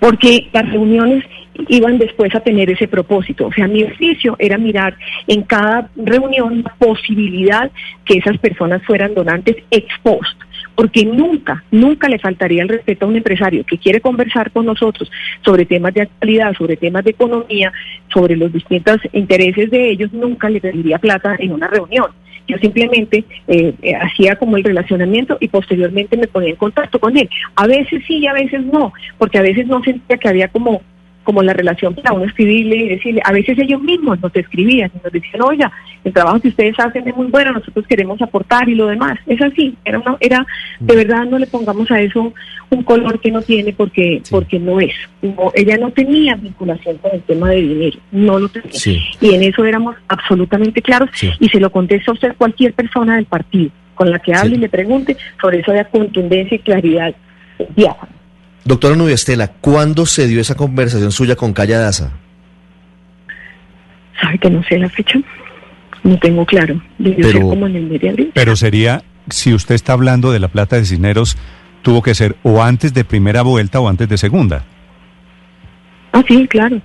Porque 0.00 0.48
las 0.52 0.68
reuniones 0.70 1.24
iban 1.68 1.98
después 1.98 2.34
a 2.34 2.40
tener 2.40 2.70
ese 2.70 2.88
propósito. 2.88 3.46
O 3.46 3.52
sea, 3.52 3.68
mi 3.68 3.82
oficio 3.84 4.36
era 4.38 4.58
mirar 4.58 4.96
en 5.26 5.42
cada 5.42 5.88
reunión 5.96 6.62
la 6.62 6.74
posibilidad 6.74 7.70
que 8.04 8.18
esas 8.18 8.38
personas 8.38 8.82
fueran 8.84 9.14
donantes 9.14 9.56
ex 9.70 9.86
post, 10.02 10.38
porque 10.74 11.04
nunca, 11.04 11.64
nunca 11.70 12.08
le 12.08 12.18
faltaría 12.18 12.62
el 12.62 12.68
respeto 12.68 13.04
a 13.04 13.08
un 13.08 13.16
empresario 13.16 13.64
que 13.64 13.78
quiere 13.78 14.00
conversar 14.00 14.50
con 14.50 14.66
nosotros 14.66 15.10
sobre 15.44 15.66
temas 15.66 15.94
de 15.94 16.02
actualidad, 16.02 16.54
sobre 16.56 16.76
temas 16.76 17.04
de 17.04 17.10
economía, 17.10 17.72
sobre 18.12 18.36
los 18.36 18.52
distintos 18.52 18.98
intereses 19.12 19.70
de 19.70 19.90
ellos, 19.90 20.12
nunca 20.12 20.48
le 20.48 20.60
pediría 20.60 20.98
plata 20.98 21.36
en 21.38 21.52
una 21.52 21.68
reunión. 21.68 22.06
Yo 22.48 22.58
simplemente 22.58 23.24
eh, 23.46 23.72
eh, 23.82 23.94
hacía 23.94 24.36
como 24.36 24.56
el 24.56 24.64
relacionamiento 24.64 25.36
y 25.40 25.48
posteriormente 25.48 26.16
me 26.16 26.26
ponía 26.26 26.50
en 26.50 26.56
contacto 26.56 26.98
con 26.98 27.16
él. 27.16 27.28
A 27.54 27.66
veces 27.66 28.02
sí 28.06 28.18
y 28.18 28.26
a 28.26 28.32
veces 28.32 28.64
no, 28.64 28.92
porque 29.18 29.38
a 29.38 29.42
veces 29.42 29.66
no 29.66 29.82
sentía 29.82 30.16
que 30.16 30.28
había 30.28 30.48
como 30.48 30.82
como 31.22 31.42
la 31.42 31.52
relación 31.52 31.94
para 31.94 32.12
uno 32.12 32.24
escribirle 32.24 32.76
y 32.76 32.88
decirle, 32.88 33.22
a 33.24 33.32
veces 33.32 33.58
ellos 33.58 33.80
mismos 33.80 34.20
nos 34.20 34.34
escribían 34.34 34.90
y 34.94 35.00
nos 35.02 35.12
decían, 35.12 35.42
oiga, 35.42 35.72
el 36.04 36.12
trabajo 36.12 36.40
que 36.40 36.48
ustedes 36.48 36.78
hacen 36.78 37.06
es 37.06 37.16
muy 37.16 37.26
bueno, 37.26 37.52
nosotros 37.52 37.86
queremos 37.86 38.20
aportar 38.20 38.68
y 38.68 38.74
lo 38.74 38.86
demás. 38.86 39.18
Es 39.26 39.40
así, 39.40 39.76
era 39.84 39.98
una, 39.98 40.16
era, 40.20 40.46
de 40.80 40.96
verdad 40.96 41.24
no 41.24 41.38
le 41.38 41.46
pongamos 41.46 41.90
a 41.90 42.00
eso 42.00 42.32
un 42.70 42.82
color 42.82 43.20
que 43.20 43.30
no 43.30 43.42
tiene 43.42 43.72
porque, 43.72 44.22
porque 44.30 44.58
no 44.58 44.80
es. 44.80 44.94
ella 45.54 45.76
no 45.76 45.90
tenía 45.90 46.34
vinculación 46.36 46.96
con 46.98 47.12
el 47.12 47.22
tema 47.22 47.50
de 47.50 47.56
dinero, 47.56 47.98
no 48.10 48.38
lo 48.38 48.48
tenía. 48.48 48.70
Y 49.20 49.34
en 49.34 49.42
eso 49.42 49.64
éramos 49.64 49.96
absolutamente 50.08 50.82
claros 50.82 51.10
y 51.38 51.48
se 51.48 51.60
lo 51.60 51.70
contesta 51.70 52.10
a 52.10 52.14
usted 52.14 52.36
cualquier 52.36 52.72
persona 52.72 53.16
del 53.16 53.26
partido 53.26 53.70
con 53.94 54.10
la 54.10 54.18
que 54.18 54.34
hable 54.34 54.56
y 54.56 54.58
le 54.58 54.68
pregunte, 54.68 55.16
sobre 55.40 55.60
eso 55.60 55.72
de 55.72 55.84
contundencia 55.84 56.56
y 56.56 56.60
claridad 56.60 57.14
diáfana. 57.76 58.21
Doctora 58.64 58.94
Nubia 58.96 59.14
Estela, 59.14 59.48
¿cuándo 59.48 60.06
se 60.06 60.26
dio 60.28 60.40
esa 60.40 60.54
conversación 60.54 61.10
suya 61.12 61.34
con 61.36 61.52
Calla 61.52 61.78
Daza? 61.80 62.12
¿Sabe 64.20 64.38
que 64.38 64.50
no 64.50 64.62
sé 64.64 64.78
la 64.78 64.88
fecha? 64.88 65.18
No 66.04 66.16
tengo 66.18 66.46
claro. 66.46 66.80
Debió 66.98 67.16
Pero- 67.26 67.32
ser 67.32 67.40
como 67.42 67.66
en 67.66 67.76
el 67.76 67.86
mes 67.86 68.00
de 68.00 68.10
abril. 68.10 68.30
Pero 68.34 68.54
sería, 68.56 69.02
si 69.30 69.52
usted 69.52 69.74
está 69.74 69.94
hablando 69.94 70.30
de 70.32 70.38
la 70.40 70.48
plata 70.48 70.76
de 70.76 70.84
Cisneros, 70.84 71.36
tuvo 71.82 72.02
que 72.02 72.14
ser 72.14 72.36
o 72.44 72.62
antes 72.62 72.94
de 72.94 73.04
primera 73.04 73.42
vuelta 73.42 73.80
o 73.80 73.88
antes 73.88 74.08
de 74.08 74.16
segunda. 74.18 74.64
Ah, 76.12 76.22
sí, 76.28 76.46
claro. 76.48 76.80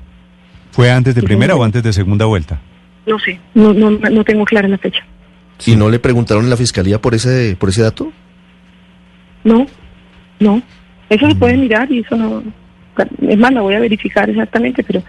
¿Fue 0.72 0.91
antes 0.91 1.13
de 1.15 1.22
Sí, 1.22 1.27
primera 1.27 1.55
o 1.55 1.63
antes 1.63 1.84
de 1.84 1.93
segunda 1.93 2.25
vuelta? 2.25 2.60
No 3.05 3.19
sé. 3.19 3.39
No, 3.53 3.74
no, 3.74 3.91
no 3.91 4.24
tengo 4.24 4.46
clara 4.46 4.67
la 4.67 4.77
fecha. 4.77 5.03
¿Y 5.65 5.75
no 5.75 5.89
le 5.89 6.00
preguntaron 6.00 6.43
en 6.43 6.50
la 6.50 6.57
fiscalía 6.57 7.00
por 7.01 7.13
ese, 7.15 7.55
por 7.60 7.69
ese 7.69 7.81
dato? 7.81 8.12
No, 9.43 9.65
no. 10.39 10.62
Eso 11.09 11.27
se 11.27 11.35
Mm. 11.35 11.39
puede 11.39 11.57
mirar 11.57 11.91
y 11.91 11.99
eso 11.99 12.15
no. 12.15 12.43
Es 13.27 13.37
más, 13.37 13.53
la 13.53 13.61
voy 13.61 13.75
a 13.75 13.79
verificar 13.79 14.29
exactamente, 14.29 14.83
pero 14.83 15.03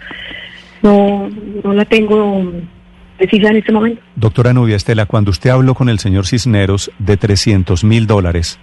no, 0.83 1.29
no 1.63 1.73
la 1.73 1.85
tengo 1.85 2.51
precisa 3.17 3.49
en 3.49 3.57
este 3.57 3.71
momento. 3.71 4.01
Doctora 4.15 4.53
Nubia 4.53 4.75
Estela, 4.75 5.05
cuando 5.07 5.31
usted 5.31 5.49
habló 5.49 5.73
con 5.73 5.89
el 5.89 5.99
señor 5.99 6.25
Cisneros 6.27 6.91
de 6.99 7.17
300 7.17 7.83
mil 7.83 8.05
dólares, 8.07 8.59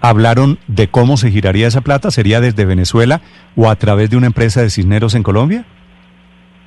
¿hablaron 0.00 0.58
de 0.68 0.88
cómo 0.88 1.16
se 1.16 1.30
giraría 1.30 1.66
esa 1.66 1.80
plata? 1.80 2.10
¿Sería 2.10 2.40
desde 2.40 2.64
Venezuela 2.64 3.20
o 3.56 3.68
a 3.70 3.76
través 3.76 4.10
de 4.10 4.16
una 4.16 4.26
empresa 4.26 4.62
de 4.62 4.70
Cisneros 4.70 5.14
en 5.14 5.22
Colombia? 5.22 5.64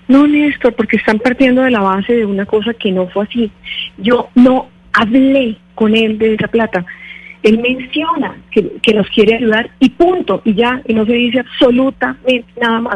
No, 0.08 0.26
Néstor, 0.26 0.74
porque 0.74 0.98
están 0.98 1.20
partiendo 1.20 1.62
de 1.62 1.70
la 1.72 1.82
base 1.82 2.14
de 2.14 2.26
una 2.26 2.46
cosa 2.46 2.74
que 2.74 2.92
no 2.92 3.08
fue 3.10 3.26
así. 3.26 3.52
Yo 4.00 4.30
no 4.36 4.68
hablé 4.94 5.58
con 5.76 5.96
él 5.96 6.18
de 6.18 6.34
esa 6.34 6.48
plata. 6.48 6.84
Él 7.44 7.60
menciona 7.60 8.36
que, 8.52 8.68
que 8.82 8.94
nos 8.94 9.08
quiere 9.10 9.36
ayudar 9.36 9.70
y 9.80 9.90
punto, 9.90 10.42
y 10.46 10.54
ya, 10.56 10.82
y 10.88 10.94
no 10.94 11.06
se 11.06 11.14
dice 11.14 11.40
absolutamente 11.40 12.46
nada 12.60 12.82
más. 12.82 12.96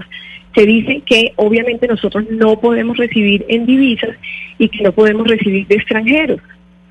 Se 0.55 0.65
dice 0.65 1.01
que 1.05 1.33
obviamente 1.38 1.88
nosotros 1.88 2.25
no 2.29 2.59
podemos 2.59 2.97
recibir 2.97 3.45
en 3.47 3.65
divisas 3.65 4.15
y 4.59 4.69
que 4.69 4.83
no 4.83 4.91
podemos 4.91 5.27
recibir 5.27 5.65
de 5.67 5.75
extranjeros. 5.75 6.39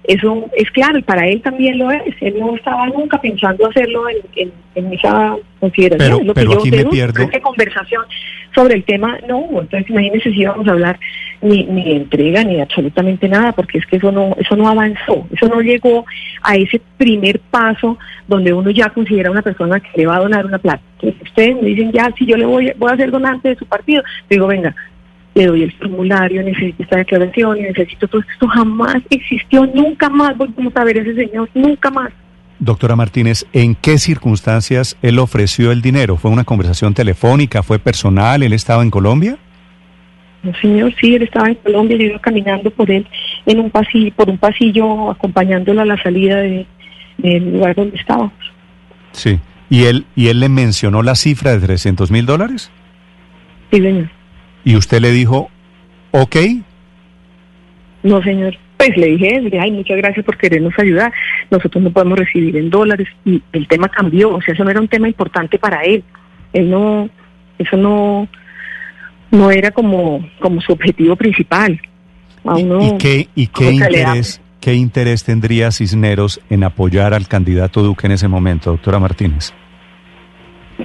Eso 0.04 0.50
es 0.56 0.68
claro, 0.72 0.98
y 0.98 1.02
para 1.02 1.28
él 1.28 1.40
también 1.42 1.78
lo 1.78 1.88
es. 1.92 2.02
Él 2.20 2.34
no 2.40 2.56
estaba 2.56 2.88
nunca 2.88 3.20
pensando 3.20 3.68
hacerlo 3.68 4.08
en, 4.08 4.16
en- 4.34 4.52
en 4.74 4.92
esa 4.94 5.36
consideración. 5.60 5.98
Pero- 6.08 6.20
es 6.20 6.26
lo 6.26 6.34
pero 6.34 6.48
que 6.50 6.54
yo 6.54 6.60
aquí 6.60 6.70
me 6.72 6.84
pierdo. 6.86 7.28
conversación 7.40 8.02
sobre 8.52 8.74
el 8.74 8.82
tema, 8.84 9.18
no, 9.28 9.44
entonces 9.60 9.88
imagínense 9.88 10.32
si 10.32 10.40
íbamos 10.40 10.66
a 10.66 10.72
hablar 10.72 10.98
ni, 11.42 11.64
ni 11.64 11.92
entrega 11.92 12.44
ni 12.44 12.60
absolutamente 12.60 13.28
nada, 13.28 13.52
porque 13.52 13.78
es 13.78 13.86
que 13.86 13.96
eso 13.96 14.10
no, 14.12 14.34
eso 14.38 14.56
no 14.56 14.68
avanzó, 14.68 15.26
eso 15.30 15.48
no 15.48 15.60
llegó 15.60 16.04
a 16.42 16.56
ese 16.56 16.80
primer 16.96 17.40
paso 17.40 17.98
donde 18.28 18.52
uno 18.52 18.70
ya 18.70 18.88
considera 18.90 19.28
a 19.28 19.32
una 19.32 19.42
persona 19.42 19.80
que 19.80 19.90
le 19.96 20.06
va 20.06 20.16
a 20.16 20.20
donar 20.20 20.46
una 20.46 20.58
plata. 20.58 20.82
Entonces 21.00 21.22
ustedes 21.22 21.56
me 21.56 21.68
dicen, 21.68 21.92
ya, 21.92 22.10
si 22.16 22.26
yo 22.26 22.36
le 22.36 22.46
voy, 22.46 22.72
voy 22.78 22.92
a 22.92 22.96
ser 22.96 23.10
donante 23.10 23.50
de 23.50 23.56
su 23.56 23.66
partido, 23.66 24.02
digo, 24.30 24.46
venga, 24.46 24.74
le 25.34 25.46
doy 25.46 25.62
el 25.62 25.72
formulario, 25.72 26.42
necesito 26.42 26.82
esta 26.82 26.96
declaración, 26.98 27.60
necesito 27.60 28.06
todo 28.08 28.22
esto. 28.32 28.48
Jamás 28.48 29.02
existió, 29.10 29.66
nunca 29.66 30.08
más 30.08 30.36
volvimos 30.36 30.76
a 30.76 30.84
ver 30.84 30.98
a 30.98 31.02
ese 31.02 31.14
señor, 31.14 31.48
nunca 31.54 31.90
más. 31.90 32.12
Doctora 32.58 32.94
Martínez, 32.94 33.44
¿en 33.52 33.74
qué 33.74 33.98
circunstancias 33.98 34.96
él 35.02 35.18
ofreció 35.18 35.72
el 35.72 35.82
dinero? 35.82 36.16
¿Fue 36.16 36.30
una 36.30 36.44
conversación 36.44 36.94
telefónica? 36.94 37.64
¿Fue 37.64 37.80
personal? 37.80 38.42
¿Él 38.42 38.52
estaba 38.52 38.84
en 38.84 38.90
Colombia? 38.90 39.38
No, 40.42 40.52
señor, 40.60 40.92
sí, 41.00 41.14
él 41.14 41.22
estaba 41.22 41.48
en 41.48 41.54
Colombia, 41.56 41.96
yo 41.96 42.04
iba 42.06 42.18
caminando 42.18 42.70
por 42.70 42.90
él 42.90 43.06
en 43.46 43.60
un 43.60 43.70
pasillo, 43.70 44.12
por 44.16 44.28
un 44.28 44.38
pasillo, 44.38 45.10
acompañándolo 45.10 45.82
a 45.82 45.84
la 45.84 46.02
salida 46.02 46.38
de- 46.40 46.66
del 47.18 47.52
lugar 47.52 47.76
donde 47.76 47.96
estábamos. 47.96 48.32
Sí. 49.12 49.38
¿Y 49.70 49.84
él, 49.84 50.04
¿Y 50.16 50.28
él 50.28 50.40
le 50.40 50.48
mencionó 50.48 51.02
la 51.02 51.14
cifra 51.14 51.52
de 51.52 51.60
300 51.64 52.10
mil 52.10 52.26
dólares? 52.26 52.70
Sí, 53.70 53.80
señor. 53.80 54.08
¿Y 54.64 54.76
usted 54.76 55.00
le 55.00 55.12
dijo, 55.12 55.48
ok? 56.10 56.36
No, 58.02 58.22
señor. 58.22 58.56
Pues 58.76 58.96
le 58.96 59.06
dije, 59.06 59.36
le 59.40 59.42
dije, 59.42 59.60
ay, 59.60 59.70
muchas 59.70 59.96
gracias 59.96 60.24
por 60.26 60.36
querernos 60.36 60.76
ayudar. 60.76 61.12
Nosotros 61.50 61.82
no 61.84 61.90
podemos 61.92 62.18
recibir 62.18 62.56
en 62.56 62.68
dólares. 62.68 63.06
Y 63.24 63.40
el 63.52 63.68
tema 63.68 63.88
cambió, 63.88 64.34
o 64.34 64.42
sea, 64.42 64.54
eso 64.54 64.64
no 64.64 64.70
era 64.70 64.80
un 64.80 64.88
tema 64.88 65.06
importante 65.06 65.56
para 65.58 65.82
él. 65.82 66.02
Él 66.52 66.68
no, 66.68 67.08
eso 67.58 67.76
no, 67.76 68.26
no 69.32 69.50
era 69.50 69.72
como, 69.72 70.24
como 70.40 70.60
su 70.60 70.72
objetivo 70.72 71.16
principal. 71.16 71.80
A 72.44 72.58
¿Y, 72.58 72.62
uno- 72.62 72.82
y 72.94 72.98
qué, 72.98 73.28
y 73.34 73.46
qué 73.48 73.72
interés, 73.72 74.40
qué 74.60 74.74
interés 74.74 75.24
tendría 75.24 75.70
Cisneros 75.72 76.40
en 76.50 76.62
apoyar 76.64 77.12
al 77.14 77.26
candidato 77.26 77.82
Duque 77.82 78.06
en 78.06 78.12
ese 78.12 78.28
momento, 78.28 78.70
doctora 78.70 78.98
Martínez? 79.00 79.52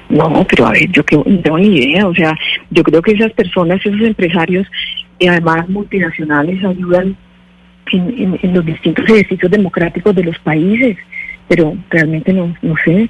No, 0.10 0.46
pero 0.50 0.68
a 0.68 0.72
ver, 0.72 0.89
yo 0.92 1.04
que 1.06 1.16
no 1.16 1.24
tengo 1.42 1.58
ni 1.58 1.75
idea. 1.77 2.08
O 2.08 2.13
sea, 2.13 2.36
yo 2.70 2.84
creo 2.84 3.01
que 3.01 3.12
esas 3.13 3.32
personas, 3.34 3.80
esos 3.86 4.01
empresarios, 4.01 4.68
y 5.20 5.27
además 5.27 5.68
multinacionales, 5.70 6.63
ayudan 6.63 7.16
en, 7.92 8.01
en- 8.18 8.39
en 8.42 8.54
los 8.54 8.66
distintos 8.66 9.06
ejercicios 9.10 9.50
democráticos 9.51 10.13
de 10.16 10.24
los 10.24 10.38
países. 10.39 10.98
Pero 11.48 11.75
realmente 11.89 12.34
no, 12.34 12.54
no 12.62 12.75
sé. 12.84 13.10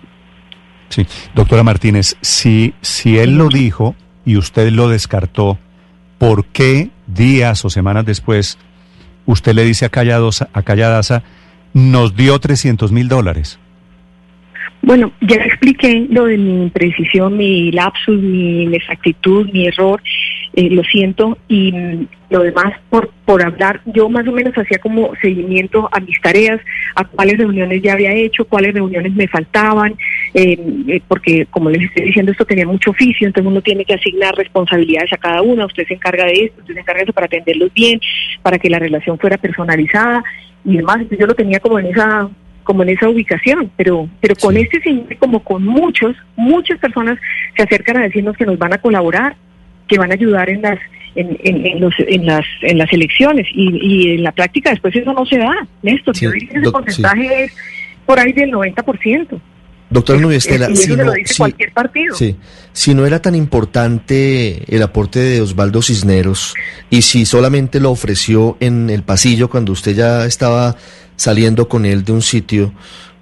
Sí, 0.89 1.06
doctora 1.36 1.63
Martínez, 1.63 2.15
si, 2.22 2.74
si 2.82 3.17
él 3.17 3.38
lo 3.38 3.50
dijo 3.50 3.96
y 4.27 4.36
usted 4.36 4.72
lo 4.72 4.89
descartó, 4.89 5.57
¿por 6.17 6.46
qué 6.48 6.89
días 7.07 7.63
o 7.63 7.69
semanas 7.69 8.05
después 8.05 8.60
usted 9.25 9.53
le 9.53 9.63
dice 9.63 9.86
a 9.86 9.89
Calladaza, 9.89 10.50
a 10.51 10.63
Calladaza 10.63 11.24
nos 11.74 12.13
dio 12.13 12.38
300 12.38 12.91
mil 12.91 13.07
dólares? 13.07 13.57
Bueno, 14.81 15.13
ya 15.22 15.38
expliqué 15.38 16.07
lo 16.10 16.25
de 16.25 16.38
mi 16.38 16.63
imprecisión, 16.63 17.38
mi 17.38 17.72
lapsus, 17.72 18.19
mi 18.19 18.63
inexactitud, 18.63 19.50
mi 19.53 19.65
error. 19.65 20.01
Eh, 20.57 20.71
lo 20.71 20.83
siento. 20.83 21.37
Y 21.47 21.71
mm, 21.71 22.07
lo 22.31 22.41
demás, 22.41 22.73
por, 22.89 23.11
por 23.25 23.45
hablar, 23.45 23.81
yo 23.85 24.09
más 24.09 24.27
o 24.27 24.31
menos 24.31 24.57
hacía 24.57 24.79
como 24.79 25.13
seguimiento 25.21 25.87
a 25.91 25.99
mis 25.99 26.19
tareas, 26.19 26.59
a 26.95 27.05
cuáles 27.05 27.37
reuniones 27.37 27.83
ya 27.83 27.93
había 27.93 28.11
hecho, 28.11 28.43
cuáles 28.43 28.73
reuniones 28.73 29.13
me 29.13 29.27
faltaban, 29.27 29.95
eh, 30.33 30.57
eh, 30.87 31.01
porque 31.07 31.45
como 31.51 31.69
les 31.69 31.83
estoy 31.83 32.05
diciendo, 32.05 32.31
esto 32.31 32.43
tenía 32.43 32.65
mucho 32.65 32.89
oficio, 32.89 33.27
entonces 33.27 33.49
uno 33.49 33.61
tiene 33.61 33.85
que 33.85 33.93
asignar 33.93 34.33
responsabilidades 34.33 35.13
a 35.13 35.17
cada 35.17 35.43
una. 35.43 35.67
Usted 35.67 35.85
se 35.87 35.93
encarga 35.93 36.25
de 36.25 36.45
esto, 36.45 36.59
usted 36.61 36.73
se 36.73 36.79
encarga 36.79 37.01
de 37.01 37.03
eso 37.03 37.13
para 37.13 37.27
atenderlos 37.27 37.71
bien, 37.73 38.01
para 38.41 38.57
que 38.57 38.71
la 38.71 38.79
relación 38.79 39.19
fuera 39.19 39.37
personalizada 39.37 40.23
y 40.65 40.77
demás. 40.77 40.95
Entonces 40.95 41.19
yo 41.19 41.27
lo 41.27 41.35
tenía 41.35 41.59
como 41.59 41.77
en 41.77 41.85
esa 41.85 42.27
como 42.63 42.83
en 42.83 42.89
esa 42.89 43.07
ubicación, 43.07 43.71
pero 43.77 44.09
pero 44.19 44.35
con 44.35 44.57
este 44.57 44.81
señor, 44.81 45.15
como 45.19 45.41
con 45.41 45.63
muchos, 45.63 46.15
muchas 46.35 46.79
personas 46.79 47.19
se 47.55 47.63
acercan 47.63 47.97
a 47.97 48.01
decirnos 48.01 48.35
que 48.35 48.45
nos 48.45 48.57
van 48.57 48.73
a 48.73 48.79
colaborar, 48.79 49.37
que 49.88 49.98
van 49.98 50.12
a 50.12 50.15
ayudar 50.15 50.50
en 50.50 50.62
las 50.62 50.79
en, 51.15 51.38
en, 51.44 51.65
en 51.65 51.79
los, 51.79 51.94
en 52.00 52.25
las 52.25 52.46
en 52.62 52.77
las 52.77 52.91
elecciones 52.94 53.48
y, 53.53 53.70
y 53.82 54.12
en 54.15 54.24
la 54.24 54.32
práctica 54.32 54.70
después 54.70 54.96
eso 54.96 55.13
no 55.13 55.25
se 55.25 55.38
da, 55.39 55.51
Néstor. 55.82 56.15
Sí, 56.15 56.25
yo 56.25 56.32
diría 56.32 56.50
que 56.50 56.56
ese 56.58 56.65
doc- 56.65 56.74
porcentaje 56.84 57.44
es 57.46 57.51
por 58.06 58.20
ahí 58.20 58.32
del 58.34 58.51
90%. 58.51 59.39
Doctora 59.89 60.20
Nubia 60.20 60.38
Estela, 60.38 60.70
y 60.70 60.75
si 60.75 60.89
no, 60.98 61.13
si- 61.25 61.34
sí, 62.15 62.36
si 62.74 62.94
no 62.94 63.06
era 63.06 63.22
tan 63.22 63.36
importante 63.36 64.63
el 64.75 64.84
aporte 64.84 65.20
de 65.20 65.41
Osvaldo 65.41 65.82
Cisneros 65.82 66.53
y 66.89 67.01
si 67.03 67.25
solamente 67.25 67.79
lo 67.79 67.91
ofreció 67.91 68.58
en 68.60 68.89
el 68.89 69.03
pasillo 69.03 69.50
cuando 69.50 69.72
usted 69.72 69.96
ya 69.96 70.25
estaba 70.25 70.75
saliendo 71.15 71.67
con 71.70 71.86
él 71.86 72.03
de 72.03 72.12
un 72.12 72.22
sitio, 72.22 72.74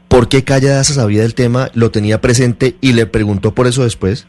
¿por 0.08 0.28
qué 0.28 0.44
Calladaza 0.44 0.94
sabía 0.96 1.22
del 1.22 1.36
tema, 1.36 1.70
lo 1.76 1.92
tenía 1.92 2.20
presente 2.20 2.76
y 2.82 2.94
le 2.94 3.06
preguntó 3.06 3.54
por 3.54 3.68
eso 3.68 3.84
después? 3.84 4.28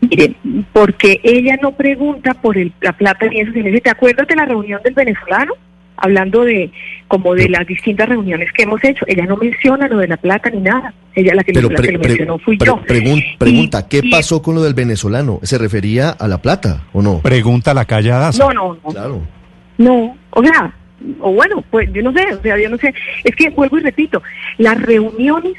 Mire, 0.00 0.34
porque 0.72 1.20
ella 1.22 1.58
no 1.62 1.72
pregunta 1.72 2.34
por 2.34 2.56
el, 2.56 2.72
la 2.80 2.92
plata 2.92 3.26
ni 3.26 3.40
eso. 3.40 3.52
sino 3.52 3.78
¿Te 3.80 3.90
acuerdas 3.90 4.26
de 4.28 4.36
la 4.36 4.46
reunión 4.46 4.80
del 4.82 4.94
venezolano? 4.94 5.52
Hablando 6.02 6.44
de 6.44 6.70
como 7.08 7.34
de 7.34 7.50
las 7.50 7.66
distintas 7.66 8.08
reuniones 8.08 8.50
que 8.54 8.62
hemos 8.62 8.82
hecho. 8.82 9.04
Ella 9.06 9.26
no 9.26 9.36
menciona 9.36 9.86
lo 9.88 9.98
de 9.98 10.08
la 10.08 10.16
plata 10.16 10.48
ni 10.48 10.60
nada. 10.60 10.94
Ella 11.14 11.34
la 11.34 11.44
que, 11.44 11.52
lo, 11.52 11.68
la 11.68 11.76
pre- 11.76 11.86
que 11.88 11.92
lo 11.92 11.98
pre- 12.00 12.08
mencionó 12.08 12.38
fui 12.38 12.56
pre- 12.56 12.66
yo. 12.66 12.80
pregun- 12.86 13.18
Y- 13.18 13.36
pregunta, 13.36 13.86
¿qué 13.86 14.00
y- 14.02 14.10
pasó 14.10 14.40
con 14.40 14.54
lo 14.54 14.62
del 14.62 14.72
venezolano? 14.72 15.40
¿Se 15.42 15.58
refería 15.58 16.08
a 16.10 16.26
la 16.28 16.38
plata 16.38 16.84
o 16.94 17.02
no? 17.02 17.18
Pregunta 17.20 17.74
la 17.74 17.84
Calladaza. 17.84 18.42
No, 18.42 18.52
no, 18.54 18.78
no. 18.82 18.88
Claro. 18.90 19.20
No, 19.76 20.16
o 20.30 20.42
sea, 20.42 20.72
o 21.20 21.32
bueno, 21.34 21.62
pues 21.70 21.92
yo 21.92 22.00
no 22.02 22.12
sé, 22.14 22.24
o 22.32 22.40
sea, 22.40 22.58
yo 22.58 22.70
no 22.70 22.78
sé. 22.78 22.94
Es 23.24 23.36
que 23.36 23.50
vuelvo 23.50 23.76
y 23.76 23.82
repito, 23.82 24.22
las 24.56 24.80
reuniones, 24.80 25.52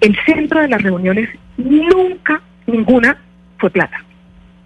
el 0.00 0.16
centro 0.26 0.60
de 0.60 0.68
las 0.68 0.82
reuniones, 0.82 1.28
nunca, 1.56 2.40
ninguna 2.66 3.16
fue 3.58 3.70
plata. 3.70 4.02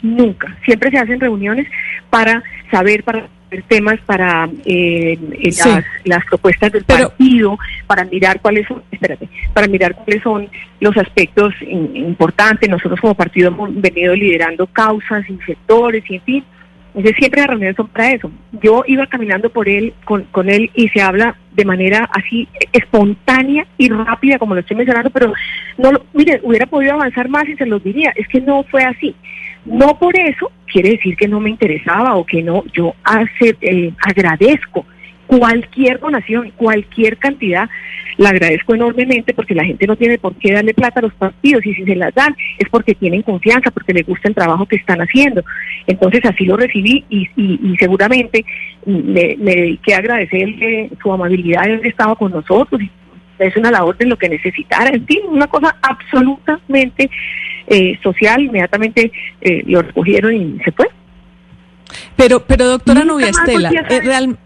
Nunca. 0.02 0.56
Siempre 0.64 0.90
se 0.90 0.98
hacen 0.98 1.20
reuniones 1.20 1.66
para 2.10 2.42
saber, 2.70 3.04
para 3.04 3.28
ver 3.50 3.62
temas, 3.68 4.00
para 4.04 4.48
eh, 4.64 5.16
eh, 5.32 5.52
Sí. 5.52 5.68
las, 5.68 5.84
las 6.04 6.24
propuestas 6.24 6.72
del 6.72 6.84
Pero- 6.84 7.08
partido, 7.10 7.58
para 7.86 8.04
mirar 8.04 8.40
cuáles 8.40 8.66
son, 8.66 8.82
espérate, 8.90 9.28
para 9.52 9.68
mirar 9.68 9.94
cuáles 9.94 10.22
son 10.22 10.48
los 10.80 10.96
aspectos 10.96 11.54
in- 11.62 11.94
importantes. 11.96 12.68
Nosotros 12.68 13.00
como 13.00 13.14
partido 13.14 13.48
hemos 13.48 13.80
venido 13.80 14.14
liderando 14.14 14.66
causas 14.66 15.24
y 15.28 15.38
sectores 15.46 16.02
y 16.10 16.16
en 16.16 16.22
fin. 16.22 16.44
Entonces 16.94 17.16
siempre 17.18 17.40
las 17.40 17.50
reuniones 17.50 17.76
son 17.76 17.88
para 17.88 18.10
eso. 18.12 18.30
Yo 18.60 18.82
iba 18.86 19.06
caminando 19.06 19.50
por 19.50 19.68
él, 19.68 19.94
con, 20.04 20.24
con 20.24 20.48
él 20.50 20.70
y 20.74 20.88
se 20.88 21.00
habla 21.00 21.36
de 21.54 21.64
manera 21.64 22.08
así 22.12 22.48
espontánea 22.72 23.66
y 23.78 23.88
rápida 23.88 24.38
como 24.38 24.54
lo 24.54 24.60
estoy 24.60 24.76
mencionando, 24.76 25.10
pero 25.10 25.32
no, 25.78 25.92
lo- 25.92 26.04
hubiera 26.12 26.66
podido 26.66 26.94
avanzar 26.94 27.28
más 27.28 27.48
y 27.48 27.56
se 27.56 27.66
los 27.66 27.82
diría. 27.82 28.12
Es 28.16 28.28
que 28.28 28.40
no 28.40 28.62
fue 28.64 28.84
así. 28.84 29.14
No 29.64 29.98
por 29.98 30.18
eso 30.18 30.50
quiere 30.66 30.90
decir 30.90 31.16
que 31.16 31.28
no 31.28 31.38
me 31.40 31.50
interesaba 31.50 32.14
o 32.16 32.24
que 32.26 32.42
no. 32.42 32.64
Yo 32.72 32.94
eh, 33.60 33.92
agradezco 34.04 34.86
cualquier 35.38 35.98
donación, 35.98 36.52
cualquier 36.56 37.16
cantidad, 37.16 37.68
la 38.18 38.28
agradezco 38.28 38.74
enormemente 38.74 39.32
porque 39.32 39.54
la 39.54 39.64
gente 39.64 39.86
no 39.86 39.96
tiene 39.96 40.18
por 40.18 40.34
qué 40.34 40.52
darle 40.52 40.74
plata 40.74 41.00
a 41.00 41.04
los 41.04 41.14
partidos 41.14 41.64
y 41.64 41.74
si 41.74 41.84
se 41.84 41.96
las 41.96 42.14
dan 42.14 42.36
es 42.58 42.68
porque 42.68 42.94
tienen 42.94 43.22
confianza, 43.22 43.70
porque 43.70 43.94
les 43.94 44.06
gusta 44.06 44.28
el 44.28 44.34
trabajo 44.34 44.66
que 44.66 44.76
están 44.76 45.00
haciendo. 45.00 45.42
Entonces 45.86 46.20
así 46.24 46.44
lo 46.44 46.56
recibí 46.56 47.04
y, 47.08 47.28
y, 47.36 47.76
seguramente 47.78 48.44
me, 48.84 49.36
me, 49.38 49.54
dediqué 49.54 49.94
a 49.94 49.98
agradecerle 49.98 50.90
su 51.00 51.12
amabilidad 51.12 51.62
de 51.62 51.72
haber 51.74 51.86
estado 51.86 52.14
con 52.16 52.32
nosotros 52.32 52.82
y 52.82 52.90
es 53.38 53.56
una 53.56 53.70
labor 53.70 53.96
de 53.96 54.06
lo 54.06 54.16
que 54.16 54.28
necesitara, 54.28 54.90
en 54.90 55.06
fin, 55.06 55.20
una 55.28 55.46
cosa 55.46 55.74
absolutamente 55.82 57.10
eh, 57.66 57.98
social, 58.02 58.42
inmediatamente 58.42 59.10
eh, 59.40 59.62
lo 59.66 59.82
recogieron 59.82 60.34
y 60.34 60.60
se 60.62 60.72
fue. 60.72 60.88
Pero, 62.16 62.44
pero 62.46 62.66
doctora 62.66 63.04
Nubia 63.04 63.28
Estela, 63.28 63.70
eh, 63.70 64.00
real, 64.00 64.38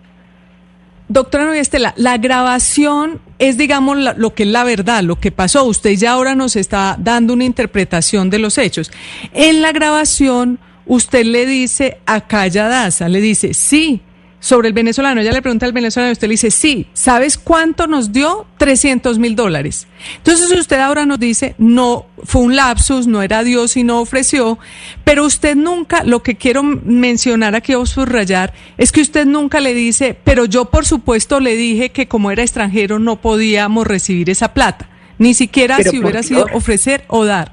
doctora 1.08 1.44
Nubia 1.46 1.60
Estela, 1.60 1.94
la 1.96 2.18
grabación 2.18 3.20
es, 3.38 3.56
digamos, 3.56 3.96
lo 4.16 4.34
que 4.34 4.44
es 4.44 4.48
la 4.48 4.64
verdad, 4.64 5.02
lo 5.02 5.20
que 5.20 5.30
pasó. 5.30 5.64
Usted 5.64 5.92
ya 5.92 6.12
ahora 6.12 6.34
nos 6.34 6.56
está 6.56 6.96
dando 6.98 7.32
una 7.34 7.44
interpretación 7.44 8.30
de 8.30 8.38
los 8.38 8.58
hechos. 8.58 8.90
En 9.32 9.62
la 9.62 9.72
grabación, 9.72 10.58
usted 10.86 11.24
le 11.24 11.46
dice 11.46 11.98
a 12.06 12.22
Calla 12.22 12.68
Daza, 12.68 13.08
le 13.08 13.20
dice, 13.20 13.54
sí, 13.54 14.02
sobre 14.40 14.68
el 14.68 14.74
venezolano. 14.74 15.20
Ella 15.20 15.32
le 15.32 15.42
pregunta 15.42 15.66
al 15.66 15.72
venezolano, 15.72 16.12
usted 16.12 16.28
le 16.28 16.32
dice, 16.32 16.50
sí, 16.50 16.86
¿sabes 16.92 17.38
cuánto 17.38 17.86
nos 17.86 18.12
dio? 18.12 18.46
300 18.58 19.18
mil 19.18 19.34
dólares. 19.34 19.86
Entonces 20.18 20.50
usted 20.58 20.78
ahora 20.78 21.06
nos 21.06 21.18
dice, 21.18 21.54
no, 21.58 22.06
fue 22.22 22.42
un 22.42 22.56
lapsus, 22.56 23.06
no 23.06 23.22
era 23.22 23.44
Dios 23.44 23.76
y 23.76 23.84
no 23.84 24.00
ofreció, 24.00 24.58
pero 25.04 25.24
usted 25.24 25.56
nunca, 25.56 26.04
lo 26.04 26.22
que 26.22 26.36
quiero 26.36 26.62
mencionar 26.62 27.54
aquí 27.54 27.74
o 27.74 27.86
subrayar, 27.86 28.52
es 28.78 28.92
que 28.92 29.00
usted 29.00 29.26
nunca 29.26 29.60
le 29.60 29.74
dice, 29.74 30.16
pero 30.24 30.44
yo 30.44 30.66
por 30.66 30.86
supuesto 30.86 31.40
le 31.40 31.56
dije 31.56 31.90
que 31.90 32.08
como 32.08 32.30
era 32.30 32.42
extranjero 32.42 32.98
no 32.98 33.20
podíamos 33.20 33.86
recibir 33.86 34.30
esa 34.30 34.54
plata, 34.54 34.88
ni 35.18 35.34
siquiera 35.34 35.78
si 35.82 35.98
hubiera 35.98 36.22
sido 36.22 36.46
ofrecer 36.52 37.04
o 37.08 37.24
dar. 37.24 37.52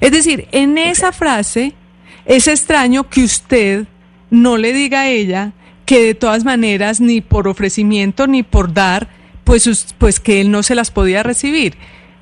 Es 0.00 0.12
decir, 0.12 0.48
en 0.52 0.78
esa 0.78 1.12
frase 1.12 1.74
es 2.26 2.48
extraño 2.48 3.08
que 3.08 3.24
usted 3.24 3.86
no 4.30 4.56
le 4.56 4.72
diga 4.72 5.02
a 5.02 5.08
ella, 5.08 5.52
que 5.86 6.02
de 6.02 6.14
todas 6.14 6.44
maneras 6.44 7.00
ni 7.00 7.20
por 7.20 7.48
ofrecimiento 7.48 8.26
ni 8.26 8.42
por 8.42 8.72
dar, 8.72 9.08
pues, 9.44 9.94
pues 9.98 10.20
que 10.20 10.40
él 10.40 10.50
no 10.50 10.62
se 10.62 10.74
las 10.74 10.90
podía 10.90 11.22
recibir. 11.22 11.74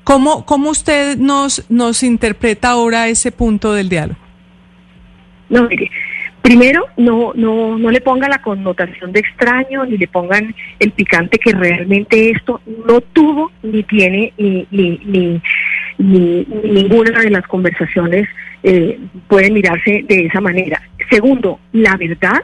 ¿Cómo, 0.03 0.45
cómo 0.45 0.69
usted 0.69 1.17
nos, 1.17 1.65
nos 1.69 2.03
interpreta 2.03 2.71
ahora 2.71 3.07
ese 3.07 3.31
punto 3.31 3.73
del 3.73 3.87
diálogo? 3.87 4.19
No, 5.49 5.67
mire, 5.69 5.89
primero 6.41 6.87
no, 6.97 7.31
no, 7.35 7.77
no 7.77 7.89
le 7.89 8.01
ponga 8.01 8.27
la 8.27 8.41
connotación 8.41 9.13
de 9.13 9.21
extraño, 9.21 9.85
ni 9.85 9.97
le 9.97 10.07
pongan 10.07 10.53
el 10.79 10.91
picante 10.91 11.39
que 11.39 11.51
realmente 11.53 12.31
esto 12.31 12.59
no 12.85 12.99
tuvo 12.99 13.51
ni 13.61 13.83
tiene 13.83 14.33
ni, 14.37 14.67
ni, 14.71 14.99
ni, 15.05 15.41
ni 15.99 16.45
ninguna 16.63 17.21
de 17.21 17.29
las 17.29 17.47
conversaciones 17.47 18.27
eh, 18.63 18.99
puede 19.27 19.51
mirarse 19.51 20.03
de 20.07 20.25
esa 20.25 20.41
manera. 20.41 20.81
Segundo, 21.09 21.59
la 21.71 21.95
verdad 21.95 22.41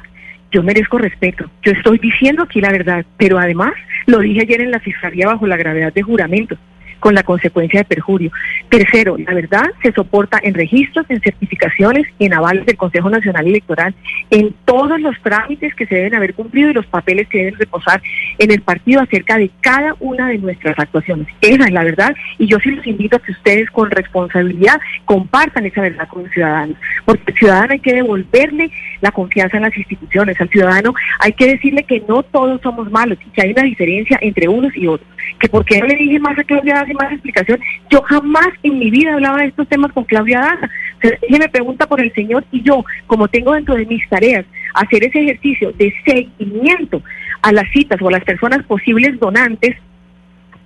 yo 0.51 0.63
merezco 0.63 0.97
respeto. 0.97 1.49
Yo 1.63 1.71
estoy 1.71 1.99
diciendo 1.99 2.43
aquí 2.43 2.61
la 2.61 2.71
verdad, 2.71 3.05
pero 3.17 3.37
además 3.37 3.73
lo 4.07 4.19
dije 4.19 4.41
ayer 4.41 4.61
en 4.61 4.71
la 4.71 4.79
Fiscalía 4.79 5.27
bajo 5.27 5.45
la 5.47 5.57
gravedad 5.57 5.93
de 5.93 6.01
juramento 6.01 6.57
con 6.99 7.15
la 7.15 7.23
consecuencia 7.23 7.79
de 7.79 7.85
perjurio. 7.85 8.31
Tercero, 8.69 9.17
la 9.17 9.33
verdad 9.33 9.65
se 9.81 9.91
soporta 9.91 10.39
en 10.41 10.53
registros, 10.53 11.05
en 11.09 11.21
certificaciones, 11.21 12.07
en 12.19 12.33
avales 12.33 12.65
del 12.65 12.77
Consejo 12.77 13.09
Nacional 13.09 13.47
Electoral, 13.47 13.95
en 14.29 14.53
todos 14.65 14.99
los 14.99 15.19
trámites 15.21 15.73
que 15.75 15.85
se 15.85 15.95
deben 15.95 16.15
haber 16.15 16.33
cumplido 16.33 16.69
y 16.69 16.73
los 16.73 16.85
papeles 16.85 17.27
que 17.27 17.39
deben 17.39 17.59
reposar 17.59 18.01
en 18.37 18.51
el 18.51 18.61
partido 18.61 19.01
acerca 19.01 19.37
de 19.37 19.49
cada 19.61 19.95
una 19.99 20.27
de 20.27 20.37
nuestras 20.37 20.77
actuaciones. 20.77 21.27
Esa 21.41 21.65
es 21.65 21.71
la 21.71 21.83
verdad 21.83 22.15
y 22.37 22.47
yo 22.47 22.59
sí 22.59 22.71
los 22.71 22.85
invito 22.85 23.17
a 23.17 23.19
que 23.19 23.31
ustedes 23.31 23.69
con 23.71 23.89
responsabilidad 23.91 24.79
compartan 25.05 25.65
esa 25.65 25.81
verdad 25.81 26.07
con 26.07 26.23
los 26.23 26.31
ciudadanos, 26.31 26.77
porque 27.05 27.23
al 27.31 27.37
ciudadano 27.37 27.73
hay 27.73 27.79
que 27.79 27.93
devolverle 27.93 28.71
la 29.01 29.11
confianza 29.11 29.57
en 29.57 29.63
las 29.63 29.77
instituciones, 29.77 30.39
al 30.39 30.49
ciudadano 30.49 30.93
hay 31.19 31.33
que 31.33 31.47
decirle 31.47 31.83
que 31.83 32.03
no 32.07 32.23
todos 32.23 32.61
somos 32.61 32.91
malos 32.91 33.17
y 33.25 33.29
que 33.31 33.41
hay 33.41 33.51
una 33.51 33.63
diferencia 33.63 34.17
entre 34.21 34.47
unos 34.47 34.75
y 34.75 34.87
otros, 34.87 35.09
que 35.39 35.49
porque 35.49 35.79
no 35.79 35.87
le 35.87 35.95
dije 35.95 36.19
más 36.19 36.37
a 36.37 36.43
Claudia 36.43 36.85
más 36.97 37.11
explicación. 37.11 37.59
Yo 37.89 38.01
jamás 38.03 38.49
en 38.63 38.79
mi 38.79 38.89
vida 38.89 39.13
hablaba 39.13 39.39
de 39.39 39.47
estos 39.47 39.67
temas 39.67 39.91
con 39.91 40.03
Claudia 40.03 40.39
Daza. 40.39 40.69
ella 41.01 41.39
me 41.39 41.49
pregunta 41.49 41.87
por 41.87 42.01
el 42.01 42.13
Señor 42.13 42.45
y 42.51 42.61
yo, 42.61 42.83
como 43.07 43.27
tengo 43.27 43.53
dentro 43.53 43.75
de 43.75 43.85
mis 43.85 44.07
tareas 44.09 44.45
hacer 44.73 45.03
ese 45.03 45.21
ejercicio 45.21 45.71
de 45.73 45.93
seguimiento 46.05 47.01
a 47.41 47.51
las 47.51 47.69
citas 47.71 48.01
o 48.01 48.07
a 48.07 48.11
las 48.11 48.23
personas 48.23 48.63
posibles 48.65 49.19
donantes, 49.19 49.75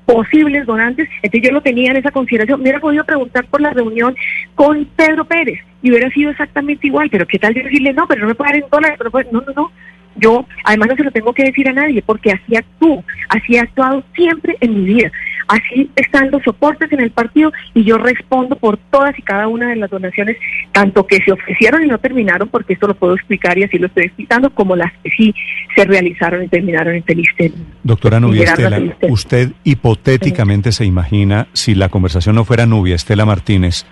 posibles 0.06 0.66
donantes, 0.66 1.08
entonces 1.22 1.50
yo 1.50 1.54
lo 1.54 1.62
tenía 1.62 1.92
en 1.92 1.98
esa 1.98 2.12
consideración. 2.12 2.60
Me 2.60 2.64
hubiera 2.64 2.80
podido 2.80 3.06
preguntar 3.06 3.46
por 3.46 3.62
la 3.62 3.72
reunión 3.72 4.16
con 4.56 4.86
Pedro 4.96 5.26
Pérez 5.26 5.60
y 5.82 5.90
hubiera 5.90 6.10
sido 6.10 6.32
exactamente 6.32 6.88
igual, 6.88 7.10
pero 7.10 7.28
¿qué 7.28 7.40
tal 7.40 7.54
decirle 7.54 7.94
no, 7.94 8.08
pero 8.08 8.22
no 8.22 8.28
me 8.28 8.36
puede 8.36 8.52
dar 8.52 8.64
en 8.64 8.70
dólares? 8.70 8.98
Pero 8.98 9.32
no, 9.32 9.42
no, 9.42 9.54
no. 9.56 9.72
Yo, 10.16 10.46
además, 10.64 10.90
no 10.90 10.96
se 10.96 11.04
lo 11.04 11.12
tengo 11.12 11.34
que 11.34 11.44
decir 11.44 11.68
a 11.70 11.74
nadie 11.74 12.02
porque 12.02 12.32
así 12.32 12.56
actúo, 12.56 13.04
así 13.30 13.56
he 13.56 13.60
actuado 13.60 14.04
siempre 14.16 14.58
en 14.62 14.74
mi 14.74 14.94
vida. 14.94 15.12
Así 15.48 15.90
están 15.96 16.32
los 16.32 16.42
soportes 16.44 16.92
en 16.92 17.02
el 17.02 17.12
partido 17.12 17.52
y 17.74 17.84
yo 17.84 17.98
respondo 17.98 18.56
por 18.56 18.78
todas 18.78 19.18
y 19.20 19.22
cada 19.22 19.48
una 19.48 19.70
de 19.70 19.76
las 19.76 19.90
donaciones, 19.90 20.38
tanto 20.72 21.06
que 21.06 21.18
se 21.24 21.32
ofrecieron 21.32 21.84
y 21.84 21.88
no 21.88 21.98
terminaron, 21.98 22.48
porque 22.48 22.74
esto 22.74 22.88
lo 22.88 22.96
puedo 22.96 23.16
explicar 23.16 23.58
y 23.58 23.64
así 23.64 23.78
lo 23.78 23.88
estoy 23.88 24.06
explicando, 24.06 24.50
como 24.52 24.76
las 24.76 24.92
que 25.04 25.10
sí 25.12 25.36
se 25.76 25.84
realizaron 25.86 26.44
y 26.44 26.48
terminaron 26.48 26.96
en 26.96 27.04
Telistén. 27.04 27.54
Doctora 27.84 28.20
Nubia 28.20 28.46
Estela, 28.46 28.82
¿usted 29.10 29.52
hipotéticamente 29.64 30.72
se 30.72 30.86
imagina 30.86 31.48
si 31.54 31.76
la 31.76 31.90
conversación 31.90 32.36
no 32.36 32.46
fuera 32.46 32.66
Nubia 32.66 32.96
Estela 32.96 33.26
Martínez 33.26 33.86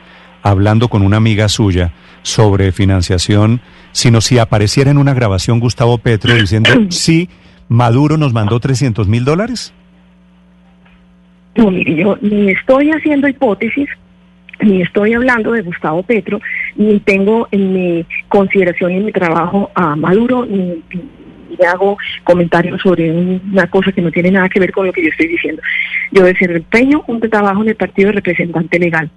hablando 0.44 0.88
con 0.88 1.02
una 1.02 1.18
amiga 1.18 1.48
suya 1.50 1.94
sobre 2.24 2.72
financiación, 2.72 3.62
sino 3.92 4.22
si 4.22 4.38
apareciera 4.38 4.92
en 4.92 4.98
una 4.98 5.14
grabación 5.14 5.60
Gustavo 5.60 5.98
Petro 5.98 6.34
diciendo, 6.34 6.70
sí, 6.90 7.30
Maduro 7.68 8.18
nos 8.18 8.34
mandó 8.34 8.60
300 8.60 9.08
mil 9.08 9.26
dólares? 9.26 9.74
No, 11.56 11.70
mire, 11.70 11.96
yo 11.96 12.18
ni 12.22 12.52
estoy 12.52 12.92
haciendo 12.92 13.28
hipótesis, 13.28 13.90
ni 14.62 14.82
estoy 14.82 15.14
hablando 15.14 15.52
de 15.52 15.62
Gustavo 15.62 16.04
Petro, 16.04 16.40
ni 16.76 17.00
tengo 17.00 17.48
en 17.52 17.74
mi 17.74 18.06
consideración 18.30 18.92
y 18.92 18.98
en 18.98 19.06
mi 19.06 19.12
trabajo 19.12 19.70
a 19.76 19.96
Maduro, 19.96 20.46
ni, 20.46 20.82
hago 21.66 21.98
comentarios 22.24 22.82
sobre 22.82 23.12
una 23.12 23.68
cosa 23.68 23.92
que 23.92 24.02
no 24.02 24.10
tiene 24.10 24.32
nada 24.32 24.50
que 24.50 24.60
ver 24.60 24.72
con 24.72 24.88
lo 24.88 24.94
que 24.94 25.04
yo 25.04 25.10
estoy 25.10 25.28
diciendo. 25.28 25.62
Yo 26.12 26.24
desempeño 26.24 27.04
un 27.08 27.20
trabajo 27.20 27.62
en 27.62 27.70
el 27.70 27.76
partido 27.76 28.08
de 28.08 28.14
representante 28.14 28.80
legal. 28.80 29.12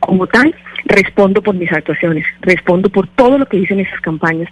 Como 0.00 0.26
tal, 0.26 0.54
respondo 0.84 1.42
por 1.42 1.54
mis 1.54 1.72
actuaciones, 1.72 2.24
respondo 2.40 2.88
por 2.88 3.08
todo 3.08 3.38
lo 3.38 3.46
que 3.46 3.58
dicen 3.58 3.80
esas 3.80 4.00
campañas 4.00 4.48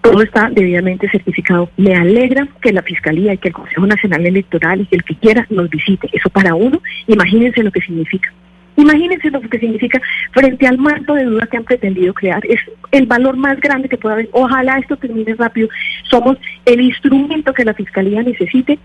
todo 0.00 0.22
está 0.22 0.48
debidamente 0.50 1.08
certificado. 1.10 1.70
Me 1.76 1.94
alegra 1.94 2.48
que 2.62 2.72
la 2.72 2.82
Fiscalía 2.82 3.34
y 3.34 3.38
que 3.38 3.48
el 3.48 3.54
Consejo 3.54 3.86
Nacional 3.86 4.26
Electoral 4.26 4.80
y 4.80 4.86
que 4.86 4.96
el 4.96 5.04
que 5.04 5.16
quiera 5.16 5.46
nos 5.50 5.68
visite. 5.68 6.08
Eso 6.12 6.30
para 6.30 6.54
uno, 6.54 6.80
imagínense 7.06 7.62
lo 7.62 7.70
que 7.70 7.80
significa. 7.80 8.32
Imagínense 8.76 9.30
lo 9.30 9.40
que 9.42 9.58
significa 9.58 10.00
frente 10.32 10.66
al 10.66 10.78
manto 10.78 11.14
de 11.14 11.24
dudas 11.24 11.48
que 11.48 11.58
han 11.58 11.64
pretendido 11.64 12.14
crear. 12.14 12.40
Es 12.46 12.60
el 12.92 13.06
valor 13.06 13.36
más 13.36 13.60
grande 13.60 13.88
que 13.88 13.98
pueda 13.98 14.14
haber. 14.14 14.30
Ojalá 14.32 14.78
esto 14.78 14.96
termine 14.96 15.34
rápido. 15.34 15.68
Somos 16.04 16.38
el 16.64 16.80
instrumento 16.80 17.52
que 17.52 17.64
la 17.64 17.74
Fiscalía 17.74 18.22
necesite 18.22 18.78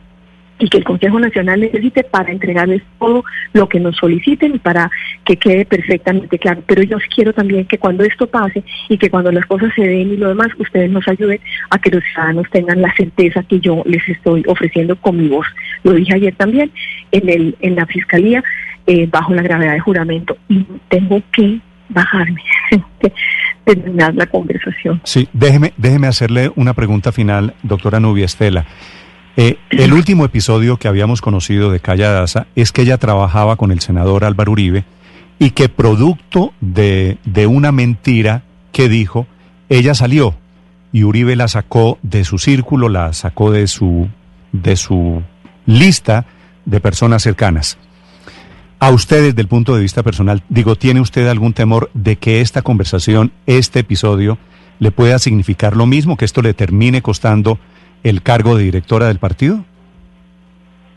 y 0.59 0.69
que 0.69 0.77
el 0.77 0.83
Consejo 0.83 1.19
Nacional 1.19 1.59
necesite 1.59 2.03
para 2.03 2.31
entregarles 2.31 2.81
todo 2.99 3.23
lo 3.53 3.67
que 3.67 3.79
nos 3.79 3.95
soliciten 3.97 4.55
y 4.55 4.59
para 4.59 4.89
que 5.25 5.37
quede 5.37 5.65
perfectamente 5.65 6.39
claro. 6.39 6.63
Pero 6.65 6.83
yo 6.83 6.97
quiero 7.13 7.33
también 7.33 7.65
que 7.65 7.77
cuando 7.77 8.03
esto 8.03 8.27
pase 8.27 8.63
y 8.89 8.97
que 8.97 9.09
cuando 9.09 9.31
las 9.31 9.45
cosas 9.45 9.71
se 9.75 9.85
den 9.85 10.13
y 10.13 10.17
lo 10.17 10.29
demás, 10.29 10.49
ustedes 10.57 10.89
nos 10.89 11.07
ayuden 11.07 11.39
a 11.69 11.79
que 11.79 11.91
los 11.91 12.03
ciudadanos 12.03 12.47
tengan 12.51 12.81
la 12.81 12.93
certeza 12.95 13.43
que 13.43 13.59
yo 13.59 13.83
les 13.85 14.07
estoy 14.07 14.43
ofreciendo 14.47 14.95
con 14.95 15.17
mi 15.17 15.27
voz. 15.27 15.45
Lo 15.83 15.91
dije 15.93 16.15
ayer 16.15 16.35
también 16.35 16.71
en, 17.11 17.29
el, 17.29 17.55
en 17.59 17.75
la 17.75 17.85
Fiscalía, 17.85 18.43
eh, 18.87 19.07
bajo 19.11 19.33
la 19.33 19.41
gravedad 19.41 19.73
de 19.73 19.79
juramento, 19.79 20.37
y 20.47 20.65
tengo 20.89 21.21
que 21.33 21.59
bajarme, 21.89 22.41
terminar 23.65 24.15
la 24.15 24.25
conversación. 24.27 25.01
Sí, 25.03 25.27
déjeme, 25.33 25.73
déjeme 25.77 26.07
hacerle 26.07 26.51
una 26.55 26.73
pregunta 26.73 27.11
final, 27.11 27.53
doctora 27.63 27.99
Nubia 27.99 28.25
Estela. 28.25 28.65
Eh, 29.37 29.57
el 29.69 29.93
último 29.93 30.23
episodio 30.23 30.77
que 30.77 30.87
habíamos 30.87 31.21
conocido 31.21 31.69
de 31.69 31.81
Calla 31.81 32.09
Daza 32.09 32.47
es 32.55 32.71
que 32.71 32.83
ella 32.83 32.97
trabajaba 32.97 33.57
con 33.57 33.71
el 33.71 33.81
senador 33.81 34.23
Álvaro 34.23 34.53
Uribe 34.53 34.85
y 35.39 35.51
que 35.51 35.67
producto 35.67 36.53
de, 36.61 37.17
de 37.25 37.45
una 37.45 37.73
mentira 37.73 38.43
que 38.71 38.87
dijo, 38.87 39.27
ella 39.67 39.93
salió 39.93 40.35
y 40.93 41.03
Uribe 41.03 41.35
la 41.35 41.49
sacó 41.49 41.99
de 42.01 42.23
su 42.23 42.37
círculo, 42.37 42.87
la 42.87 43.11
sacó 43.11 43.51
de 43.51 43.67
su, 43.67 44.07
de 44.53 44.77
su 44.77 45.21
lista 45.65 46.25
de 46.63 46.79
personas 46.79 47.21
cercanas. 47.21 47.77
A 48.79 48.91
usted 48.91 49.21
desde 49.21 49.41
el 49.41 49.49
punto 49.49 49.75
de 49.75 49.81
vista 49.81 50.03
personal, 50.03 50.43
digo, 50.47 50.77
¿tiene 50.77 51.01
usted 51.01 51.27
algún 51.27 51.51
temor 51.51 51.89
de 51.93 52.15
que 52.15 52.39
esta 52.39 52.61
conversación, 52.61 53.33
este 53.45 53.79
episodio, 53.79 54.37
le 54.79 54.91
pueda 54.91 55.19
significar 55.19 55.75
lo 55.75 55.85
mismo, 55.85 56.15
que 56.15 56.25
esto 56.25 56.41
le 56.41 56.53
termine 56.53 57.01
costando 57.01 57.59
el 58.05 58.21
cargo 58.21 58.55
de 58.55 58.63
directora 58.65 59.07
del 59.07 59.17
partido? 59.17 59.65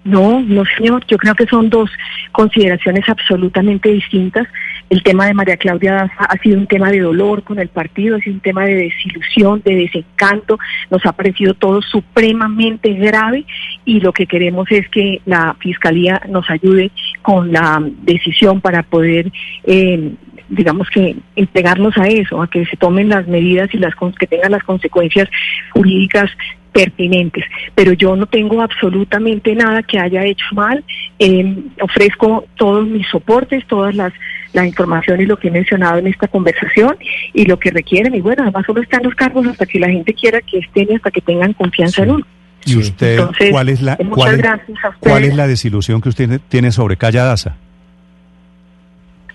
No, 0.04 0.40
no 0.40 0.62
señor, 0.76 1.04
yo 1.06 1.16
creo 1.18 1.34
que 1.34 1.46
son 1.46 1.68
dos 1.68 1.90
consideraciones 2.32 3.06
absolutamente 3.08 3.90
distintas. 3.90 4.46
El 4.88 5.02
tema 5.02 5.26
de 5.26 5.34
María 5.34 5.56
Claudia 5.56 5.92
Daza 5.94 6.24
ha 6.24 6.38
sido 6.38 6.58
un 6.58 6.66
tema 6.66 6.90
de 6.90 7.00
dolor 7.00 7.42
con 7.42 7.58
el 7.58 7.68
partido, 7.68 8.16
ha 8.16 8.20
sido 8.20 8.34
un 8.34 8.40
tema 8.40 8.64
de 8.64 8.74
desilusión, 8.74 9.60
de 9.64 9.74
desencanto, 9.74 10.58
nos 10.90 11.04
ha 11.04 11.12
parecido 11.12 11.54
todo 11.54 11.82
supremamente 11.82 12.92
grave 12.92 13.44
y 13.84 14.00
lo 14.00 14.12
que 14.12 14.26
queremos 14.26 14.70
es 14.70 14.88
que 14.88 15.20
la 15.26 15.56
Fiscalía 15.58 16.22
nos 16.28 16.48
ayude 16.48 16.90
con 17.22 17.52
la 17.52 17.82
decisión 18.02 18.60
para 18.60 18.82
poder 18.82 19.30
eh, 19.64 20.12
digamos 20.48 20.88
que 20.88 21.16
entregarnos 21.36 21.96
a 21.98 22.08
eso, 22.08 22.40
a 22.40 22.48
que 22.48 22.64
se 22.66 22.76
tomen 22.76 23.08
las 23.08 23.26
medidas 23.26 23.68
y 23.74 23.78
las 23.78 23.94
que 24.18 24.26
tengan 24.26 24.52
las 24.52 24.62
consecuencias 24.62 25.28
jurídicas 25.72 26.30
pertinentes. 26.72 27.44
Pero 27.74 27.92
yo 27.92 28.16
no 28.16 28.26
tengo 28.26 28.62
absolutamente 28.62 29.54
nada 29.54 29.82
que 29.82 29.98
haya 29.98 30.24
hecho 30.24 30.46
mal. 30.52 30.84
Eh, 31.18 31.56
ofrezco 31.80 32.44
todos 32.56 32.86
mis 32.86 33.06
soportes, 33.08 33.66
todas 33.66 33.94
las 33.94 34.12
la 34.52 34.66
información 34.66 35.20
y 35.20 35.26
lo 35.26 35.36
que 35.36 35.48
he 35.48 35.50
mencionado 35.50 35.98
en 35.98 36.06
esta 36.06 36.26
conversación 36.28 36.96
y 37.34 37.44
lo 37.44 37.58
que 37.58 37.70
requieren. 37.70 38.14
Y 38.14 38.20
bueno, 38.20 38.42
además 38.42 38.64
solo 38.66 38.82
están 38.82 39.02
los 39.02 39.14
cargos 39.14 39.46
hasta 39.46 39.66
que 39.66 39.78
la 39.78 39.88
gente 39.88 40.14
quiera 40.14 40.40
que 40.40 40.58
estén 40.58 40.88
y 40.90 40.94
hasta 40.94 41.10
que 41.10 41.20
tengan 41.20 41.52
confianza 41.52 42.02
en 42.02 42.12
uno. 42.12 42.26
¿Y 42.64 42.76
usted 42.76 43.20
cuál 43.50 43.68
es 43.68 43.80
la 43.80 43.96
cuál 43.96 44.42
cuál 44.98 45.24
es 45.24 45.34
la 45.34 45.46
desilusión 45.46 46.00
que 46.00 46.08
usted 46.08 46.40
tiene 46.48 46.72
sobre 46.72 46.96
Calladaza? 46.96 47.56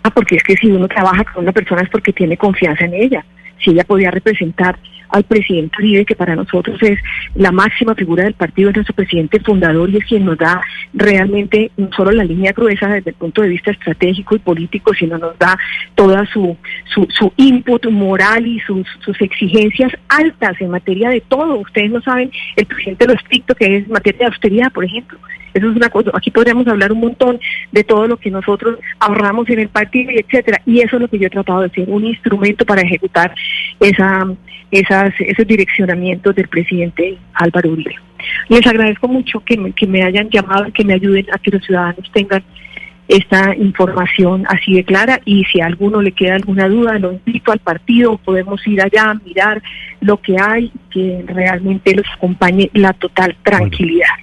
Ah, 0.04 0.10
porque 0.10 0.36
es 0.36 0.43
que 0.43 0.56
si 0.56 0.67
uno 0.67 0.88
trabaja 0.88 1.24
con 1.24 1.43
una 1.43 1.54
persona 1.54 1.82
es 1.82 1.89
porque 1.89 2.12
tiene 2.12 2.38
confianza 2.38 2.86
en 2.86 2.93
ella. 2.93 3.26
Si 3.60 3.72
ella 3.72 3.84
podía 3.84 4.12
representar 4.12 4.78
al 5.13 5.24
presidente 5.24 5.78
Uribe, 5.78 6.06
que 6.06 6.16
para 6.16 6.36
nosotros 6.36 6.82
es 6.82 7.00
la 7.36 7.52
máxima 7.52 7.94
figura 7.94 8.24
del 8.24 8.34
partido, 8.34 8.70
es 8.70 8.76
nuestro 8.76 8.96
presidente 8.96 9.39
fundador 9.39 9.89
y 9.89 9.98
es 9.98 10.06
quien 10.06 10.26
nos 10.26 10.39
da 10.39 10.60
realmente 10.92 11.72
no 11.78 11.89
solo 11.96 12.12
la 12.12 12.24
línea 12.24 12.52
gruesa 12.52 12.88
desde 12.88 13.12
el 13.12 13.16
punto 13.16 13.44
de 13.44 13.50
vista 13.50 13.72
estratégico 13.72 14.36
y 14.36 14.39
político, 14.39 14.92
sino 14.96 15.20
nos 15.20 15.38
da 15.38 15.56
toda 15.94 16.26
su, 16.26 16.58
su, 16.86 17.06
su 17.12 17.32
input 17.38 17.86
moral 17.92 18.48
y 18.48 18.60
sus, 18.62 18.88
sus 19.06 19.22
exigencias 19.22 19.92
altas 20.10 20.60
en 20.60 20.72
materia 20.72 21.12
de 21.12 21.22
todo. 21.22 21.60
Ustedes 21.60 21.92
no 21.92 22.02
saben 22.02 22.32
el 22.56 22.66
presidente 22.66 23.06
lo 23.06 23.13
estricto 23.13 23.54
que 23.54 23.78
es 23.78 23.86
en 23.86 23.92
materia 23.92 24.20
de 24.20 24.26
austeridad, 24.26 24.72
por 24.72 24.84
ejemplo. 24.84 25.20
Eso 25.54 25.70
es 25.70 25.76
una 25.76 25.89
cosa, 25.89 26.12
aquí 26.13 26.32
podríamos 26.32 26.68
hablar 26.68 26.92
un 26.92 27.00
montón 27.00 27.39
de 27.72 27.84
todo 27.84 28.08
lo 28.08 28.18
que 28.18 28.32
nosotros 28.32 28.80
ahorramos 29.00 29.50
en 29.50 29.60
el 29.60 29.70
partido 29.70 30.12
y 30.12 30.18
etcétera. 30.18 30.62
Y 30.66 30.80
eso 30.80 30.96
es 30.96 31.02
lo 31.02 31.08
que 31.08 31.20
yo 31.20 31.28
he 31.28 31.30
tratado 31.30 31.62
de 31.62 31.70
ser, 31.70 31.89
un 31.89 32.06
instrumento 32.06 32.66
para 32.66 32.82
ejecutar 32.82 33.34
esa, 33.80 34.28
esas, 34.72 35.13
esos 35.20 35.48
direccionamientos 35.48 36.36
del 36.36 36.48
presidente 36.48 37.18
Álvaro 37.34 37.72
Uribe. 37.72 37.96
Les 38.50 38.66
agradezco 38.66 39.08
mucho 39.08 39.42
que 39.42 39.58
me, 39.58 39.72
que 39.74 39.86
me 39.86 40.04
hayan 40.04 40.30
llamado 40.30 40.68
y 40.68 40.72
que 40.72 40.86
me 40.86 40.94
ayuden 40.94 41.28
a 41.32 41.38
que 41.38 41.52
los 41.52 41.63
ciudadanos 41.66 42.10
tengan 42.12 42.44
esta 43.08 43.56
información 43.56 44.46
así 44.48 44.76
de 44.76 44.84
clara 44.84 45.20
y 45.26 45.44
si 45.46 45.60
a 45.62 45.66
alguno 45.66 46.02
le 46.02 46.13
queda 46.13 46.36
alguna 46.36 46.68
duda, 46.68 46.98
lo 47.00 47.13
invito 47.13 47.52
al 47.52 47.60
partido, 47.60 48.18
podemos 48.18 48.66
ir 48.66 48.82
allá 48.82 49.12
a 49.12 49.13
mirar 49.16 49.62
lo 50.00 50.18
que 50.18 50.38
hay, 50.39 50.72
que 50.89 51.24
realmente 51.28 51.96
los 51.96 52.06
acompañe 52.16 52.70
la 52.74 52.94
total 52.94 53.36
tranquilidad. 53.44 54.23